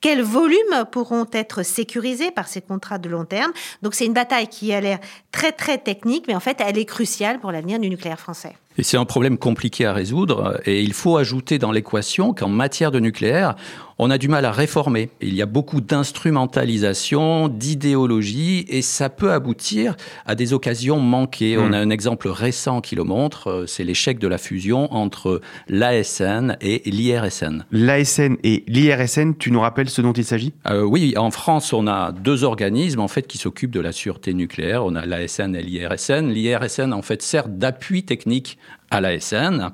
Quels 0.00 0.22
volumes 0.22 0.84
pourront 0.90 1.26
être 1.32 1.62
sécurisés 1.62 2.30
par 2.30 2.48
ces 2.48 2.60
contrats 2.60 2.98
de 2.98 3.08
long 3.08 3.24
terme? 3.24 3.52
Donc 3.82 3.94
c'est 3.94 4.06
une 4.06 4.12
bataille 4.12 4.48
qui 4.48 4.72
a 4.72 4.80
l'air 4.80 4.98
très 5.32 5.52
très 5.52 5.78
technique, 5.78 6.24
mais 6.28 6.34
en 6.34 6.40
fait 6.40 6.60
elle 6.60 6.78
est 6.78 6.84
cruciale 6.84 7.38
pour 7.38 7.52
l'avenir 7.52 7.78
du 7.78 7.88
nucléaire 7.88 8.18
français. 8.18 8.56
Et 8.78 8.82
c'est 8.82 8.96
un 8.96 9.04
problème 9.04 9.38
compliqué 9.38 9.86
à 9.86 9.92
résoudre. 9.92 10.60
Et 10.66 10.82
il 10.82 10.92
faut 10.92 11.16
ajouter 11.16 11.58
dans 11.58 11.72
l'équation 11.72 12.34
qu'en 12.34 12.48
matière 12.48 12.90
de 12.90 13.00
nucléaire, 13.00 13.56
on 13.98 14.10
a 14.10 14.18
du 14.18 14.28
mal 14.28 14.44
à 14.44 14.52
réformer. 14.52 15.10
Il 15.20 15.34
y 15.34 15.42
a 15.42 15.46
beaucoup 15.46 15.80
d'instrumentalisation, 15.80 17.48
d'idéologie, 17.48 18.66
et 18.68 18.82
ça 18.82 19.08
peut 19.08 19.32
aboutir 19.32 19.96
à 20.26 20.34
des 20.34 20.52
occasions 20.52 21.00
manquées. 21.00 21.56
On 21.56 21.70
hmm. 21.70 21.74
a 21.74 21.78
un 21.78 21.90
exemple 21.90 22.28
récent 22.28 22.80
qui 22.80 22.94
le 22.94 23.04
montre, 23.04 23.48
euh, 23.48 23.66
c'est 23.66 23.84
l'échec 23.84 24.18
de 24.18 24.28
la 24.28 24.38
fusion 24.38 24.92
entre 24.92 25.40
l'ASN 25.68 26.56
et 26.60 26.82
l'IRSN. 26.84 27.64
L'ASN 27.72 28.36
et 28.42 28.64
l'IRSN, 28.66 29.32
tu 29.38 29.50
nous 29.50 29.60
rappelles 29.60 29.88
ce 29.88 30.02
dont 30.02 30.12
il 30.12 30.24
s'agit? 30.24 30.52
Euh, 30.68 30.82
Oui, 30.82 31.14
en 31.16 31.30
France, 31.30 31.72
on 31.72 31.86
a 31.86 32.12
deux 32.12 32.44
organismes 32.44 33.00
en 33.00 33.08
fait 33.08 33.26
qui 33.26 33.38
s'occupent 33.38 33.70
de 33.70 33.80
la 33.80 33.92
sûreté 33.92 34.34
nucléaire. 34.34 34.84
On 34.84 34.94
a 34.94 35.06
l'ASN 35.06 35.54
et 35.54 35.62
l'IRSN. 35.62 36.30
L'IRSN, 36.30 36.92
en 36.92 37.02
fait, 37.02 37.22
sert 37.22 37.48
d'appui 37.48 38.04
technique 38.04 38.58
à 38.90 39.00
la 39.00 39.18
SN. 39.18 39.70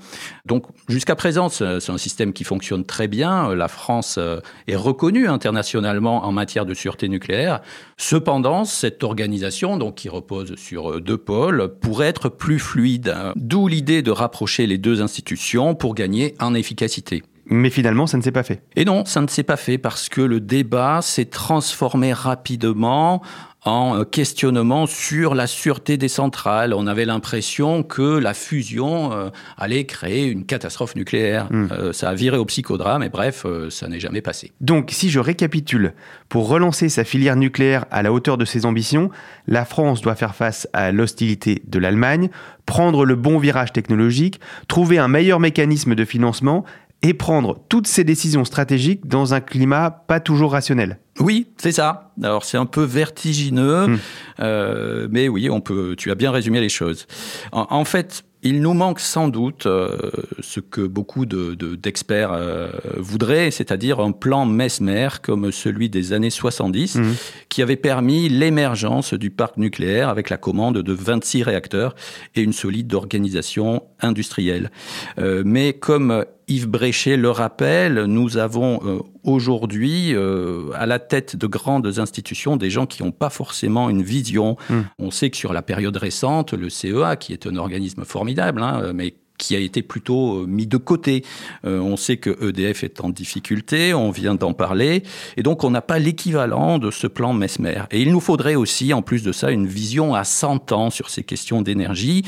Donc 0.47 0.67
jusqu'à 0.89 1.15
présent, 1.15 1.49
c'est 1.49 1.91
un 1.91 1.99
système 1.99 2.33
qui 2.33 2.45
fonctionne 2.45 2.85
très 2.85 3.09
bien. 3.09 3.55
La 3.55 3.69
France 3.69 4.17
euh, 4.19 4.41
est 4.69 4.77
reconnue 4.77 5.29
internationalement 5.29 6.25
en 6.25 6.33
matière 6.33 6.67
de 6.67 6.75
sûreté 6.75 7.09
nucléaire. 7.09 7.61
Cependant, 7.97 8.65
cette 8.65 9.03
organisation, 9.03 9.77
donc 9.77 9.97
qui 9.97 10.09
repose 10.09 10.57
sur 10.57 10.93
euh, 10.93 11.01
deux 11.01 11.19
pôles, 11.19 11.75
pourrait 11.81 12.09
être 12.09 12.29
plus 12.29 12.59
fluide. 12.59 13.15
D'où 13.37 13.69
l'idée 13.69 14.03
de 14.03 14.11
rapprocher 14.11 14.67
les 14.67 14.79
deux 14.79 15.03
institutions 15.03 15.75
pour 15.75 15.95
gagner 15.95 16.35
en 16.41 16.55
efficacité. 16.55 17.23
Mais 17.47 17.71
finalement, 17.71 18.07
ça 18.07 18.17
ne 18.17 18.23
s'est 18.23 18.33
pas 18.33 18.45
fait. 18.45 18.63
Et 18.77 18.85
non, 18.85 19.05
ça 19.05 19.21
ne 19.21 19.27
s'est 19.27 19.43
pas 19.43 19.57
fait 19.57 19.77
parce 19.77 20.09
que 20.09 20.21
le 20.21 20.41
débat 20.41 21.01
s'est 21.03 21.27
transformé 21.27 22.13
rapidement 22.13 23.21
en 23.65 23.97
euh, 23.97 24.05
questionnement 24.05 24.87
sur 24.87 25.35
la 25.35 25.47
sûreté 25.47 25.97
des 25.97 26.09
centrales. 26.09 26.75
On 26.75 26.87
avait 26.87 27.05
l'impression 27.05 27.83
que 27.83 28.19
la 28.19 28.35
fusion 28.35 29.13
euh, 29.13 29.31
allait 29.57 29.85
créer 29.85 30.27
une 30.27 30.45
catastrophe 30.45 30.97
nucléaire. 30.97 31.47
Hmm. 31.51 31.69
Euh, 31.71 31.93
ça 31.93 32.11
a 32.11 32.15
viré 32.15 32.39
au 32.39 32.45
psychodrame 32.45 33.03
et 33.03 33.09
bref, 33.09 33.47
ça 33.71 33.89
n'est 33.89 34.01
jamais 34.01 34.21
passé. 34.21 34.53
Donc 34.61 34.91
si 34.91 35.11
je 35.11 35.21
récapitule, 35.21 35.95
pour 36.29 36.49
relancer 36.49 36.89
sa 36.89 37.05
filière 37.05 37.37
nucléaire 37.37 37.85
à 37.91 38.03
la 38.03 38.13
hauteur 38.13 38.37
de 38.37 38.45
ses 38.45 38.67
ambitions, 38.67 39.11
la 39.47 39.65
France 39.65 40.01
doit 40.01 40.15
faire 40.15 40.35
face 40.35 40.69
à 40.73 40.93
l'hostilité 40.93 41.63
de 41.67 41.79
l'Allemagne, 41.79 42.31
prendre 42.67 43.05
le 43.05 43.15
bon 43.15 43.39
virage 43.39 43.73
technologique, 43.73 44.41
trouver 44.69 44.99
un 44.99 45.09
meilleur 45.09 45.41
mécanisme 45.41 45.95
de 45.95 46.05
financement 46.05 46.65
et 47.03 47.15
prendre 47.15 47.61
toutes 47.69 47.87
ses 47.87 48.05
décisions 48.05 48.45
stratégiques 48.45 49.07
dans 49.07 49.35
un 49.35 49.41
climat 49.41 49.91
pas 49.91 50.21
toujours 50.21 50.53
rationnel. 50.53 50.99
Oui, 51.21 51.49
c'est 51.59 51.73
ça. 51.73 52.13
Alors 52.23 52.45
c'est 52.45 52.57
un 52.57 52.67
peu 52.67 52.83
vertigineux, 52.83 53.87
hmm. 53.87 53.99
euh, 54.41 55.09
mais 55.11 55.29
oui, 55.29 55.51
on 55.51 55.61
peut. 55.61 55.95
Tu 55.97 56.11
as 56.11 56.15
bien 56.15 56.31
résumé 56.31 56.61
les 56.61 56.69
choses. 56.69 57.07
en 57.53 57.85
fait, 57.85 58.25
il 58.43 58.61
nous 58.61 58.75
manque 58.75 58.99
sans 58.99 59.29
doute 59.29 59.67
euh, 59.67 60.11
ce 60.41 60.59
que 60.59 60.81
beaucoup 60.81 61.27
d'experts 61.27 62.33
de, 62.33 62.37
euh, 62.37 62.71
voudraient, 62.97 63.53
c'est-à-dire 63.53 64.01
un 64.01 64.11
plan 64.11 64.47
Mesmer 64.47 65.09
comme 65.23 65.53
celui 65.53 65.89
des 65.89 66.13
années 66.13 66.31
70, 66.31 66.97
mmh. 66.97 67.03
qui 67.49 67.63
avait 67.63 67.77
permis 67.77 68.29
l'émergence 68.29 69.15
du 69.15 69.31
parc 69.31 69.59
nucléaire 69.59 70.09
avec 70.09 70.29
la 70.29 70.39
commande 70.39 70.79
de 70.79 70.93
26 70.93 71.45
réacteurs 71.45 71.95
et 72.35 72.43
une 72.43 72.53
solide 72.53 72.93
organisation 72.95 73.85
industrielle. 74.01 74.73
Euh, 75.19 75.43
mais 75.47 75.73
comme 75.75 76.25
Yves 76.53 76.69
Bréchet 76.69 77.17
le 77.17 77.31
rappelle, 77.31 78.05
nous 78.05 78.37
avons 78.37 78.81
euh, 78.85 78.99
aujourd'hui 79.25 80.15
euh, 80.15 80.71
à 80.75 80.85
la 80.85 80.99
tête 80.99 81.35
de 81.35 81.47
grandes 81.47 81.99
institutions 81.99 82.59
des 82.59 82.69
gens 82.69 82.85
qui 82.85 83.03
n'ont 83.03 83.11
pas 83.11 83.31
forcément 83.31 83.89
une 83.89 84.03
vision. 84.03 84.59
Hmm. 84.69 84.83
On 84.99 85.11
sait 85.11 85.31
que 85.31 85.39
sur 85.39 85.55
la 85.55 85.63
période 85.63 85.97
récente, 85.97 86.53
le 86.53 86.69
CEA, 86.69 87.17
qui 87.17 87.33
est 87.33 87.47
un 87.47 87.57
organisme 87.57 88.05
formidable, 88.05 88.63
hein, 88.63 88.93
mais 88.95 89.15
qui 89.39 89.57
a 89.57 89.59
été 89.59 89.81
plutôt 89.81 90.43
euh, 90.43 90.47
mis 90.47 90.67
de 90.67 90.77
côté. 90.77 91.25
on 91.65 91.97
sait 91.97 92.19
que 92.19 92.31
EDF 92.47 92.85
est 92.85 93.01
en 93.01 93.09
difficulté, 93.09 93.95
on 93.95 94.11
vient 94.11 94.35
d'en 94.35 94.53
parler, 94.53 95.05
et 95.39 95.43
donc 95.43 95.65
on 95.65 95.71
n'a 95.71 95.81
pas 95.81 95.99
l'équivalent 95.99 96.79
de 96.79 96.91
ce 96.91 97.07
plan 97.07 97.33
Mesmer. 97.33 97.85
Et 97.91 98.03
il 98.03 98.13
nous 98.13 98.21
faudrait 98.21 98.57
aussi, 98.57 98.93
en 98.93 99.01
plus 99.01 99.23
de 99.23 99.33
ça, 99.33 99.51
une 99.51 99.67
vision 99.67 100.15
à 100.15 100.25
100 100.25 100.73
ans 100.73 100.91
sur 100.91 101.09
ces 101.09 101.25
questions 101.25 101.63
d'énergie, 101.63 102.25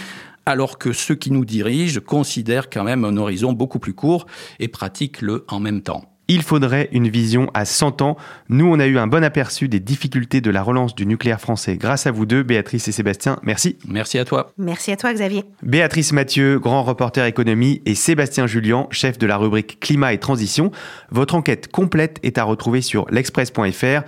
alors 0.46 0.78
que 0.78 0.92
ceux 0.92 1.14
qui 1.14 1.30
nous 1.30 1.44
dirigent 1.44 2.00
considèrent 2.00 2.70
quand 2.70 2.84
même 2.84 3.04
un 3.04 3.16
horizon 3.16 3.52
beaucoup 3.52 3.78
plus 3.78 3.94
court 3.94 4.26
et 4.60 4.68
pratiquent 4.68 5.22
le 5.22 5.44
en 5.48 5.60
même 5.60 5.82
temps. 5.82 6.04
Il 6.26 6.42
faudrait 6.42 6.88
une 6.92 7.08
vision 7.08 7.50
à 7.52 7.66
100 7.66 8.00
ans. 8.00 8.16
Nous, 8.48 8.64
on 8.64 8.80
a 8.80 8.86
eu 8.86 8.96
un 8.96 9.06
bon 9.06 9.22
aperçu 9.22 9.68
des 9.68 9.80
difficultés 9.80 10.40
de 10.40 10.50
la 10.50 10.62
relance 10.62 10.94
du 10.94 11.04
nucléaire 11.04 11.40
français 11.40 11.76
grâce 11.76 12.06
à 12.06 12.12
vous 12.12 12.24
deux, 12.24 12.42
Béatrice 12.42 12.88
et 12.88 12.92
Sébastien. 12.92 13.38
Merci. 13.42 13.76
Merci 13.86 14.18
à 14.18 14.24
toi. 14.24 14.50
Merci 14.56 14.90
à 14.90 14.96
toi, 14.96 15.12
Xavier. 15.12 15.44
Béatrice 15.62 16.12
Mathieu, 16.12 16.58
grand 16.58 16.82
reporter 16.82 17.26
économie, 17.26 17.82
et 17.84 17.94
Sébastien 17.94 18.46
Julien, 18.46 18.86
chef 18.90 19.18
de 19.18 19.26
la 19.26 19.36
rubrique 19.36 19.80
Climat 19.80 20.14
et 20.14 20.18
Transition. 20.18 20.70
Votre 21.10 21.34
enquête 21.34 21.70
complète 21.70 22.20
est 22.22 22.38
à 22.38 22.44
retrouver 22.44 22.80
sur 22.80 23.04
l'express.fr. 23.10 24.04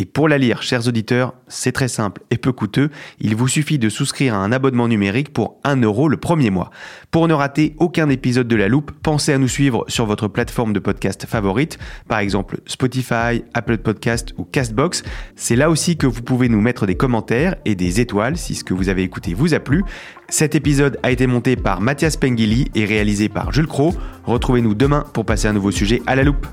Et 0.00 0.06
pour 0.06 0.30
la 0.30 0.38
lire, 0.38 0.62
chers 0.62 0.88
auditeurs, 0.88 1.34
c'est 1.46 1.72
très 1.72 1.86
simple 1.86 2.22
et 2.30 2.38
peu 2.38 2.52
coûteux. 2.52 2.88
Il 3.18 3.36
vous 3.36 3.48
suffit 3.48 3.78
de 3.78 3.90
souscrire 3.90 4.32
à 4.32 4.38
un 4.38 4.50
abonnement 4.50 4.88
numérique 4.88 5.30
pour 5.30 5.60
1 5.62 5.82
euro 5.82 6.08
le 6.08 6.16
premier 6.16 6.48
mois. 6.48 6.70
Pour 7.10 7.28
ne 7.28 7.34
rater 7.34 7.74
aucun 7.76 8.08
épisode 8.08 8.48
de 8.48 8.56
La 8.56 8.68
Loupe, 8.68 8.92
pensez 9.02 9.34
à 9.34 9.36
nous 9.36 9.46
suivre 9.46 9.84
sur 9.88 10.06
votre 10.06 10.26
plateforme 10.26 10.72
de 10.72 10.78
podcast 10.78 11.26
favorite, 11.26 11.78
par 12.08 12.20
exemple 12.20 12.60
Spotify, 12.64 13.44
Apple 13.52 13.76
Podcast 13.76 14.32
ou 14.38 14.44
Castbox. 14.44 15.02
C'est 15.36 15.54
là 15.54 15.68
aussi 15.68 15.98
que 15.98 16.06
vous 16.06 16.22
pouvez 16.22 16.48
nous 16.48 16.62
mettre 16.62 16.86
des 16.86 16.96
commentaires 16.96 17.56
et 17.66 17.74
des 17.74 18.00
étoiles 18.00 18.38
si 18.38 18.54
ce 18.54 18.64
que 18.64 18.72
vous 18.72 18.88
avez 18.88 19.02
écouté 19.02 19.34
vous 19.34 19.52
a 19.52 19.60
plu. 19.60 19.84
Cet 20.30 20.54
épisode 20.54 20.98
a 21.02 21.10
été 21.10 21.26
monté 21.26 21.56
par 21.56 21.82
Mathias 21.82 22.16
Pengili 22.16 22.70
et 22.74 22.86
réalisé 22.86 23.28
par 23.28 23.52
Jules 23.52 23.66
Cro. 23.66 23.92
Retrouvez-nous 24.24 24.72
demain 24.72 25.04
pour 25.12 25.26
passer 25.26 25.46
un 25.46 25.52
nouveau 25.52 25.72
sujet 25.72 26.00
à 26.06 26.16
La 26.16 26.22
Loupe. 26.22 26.46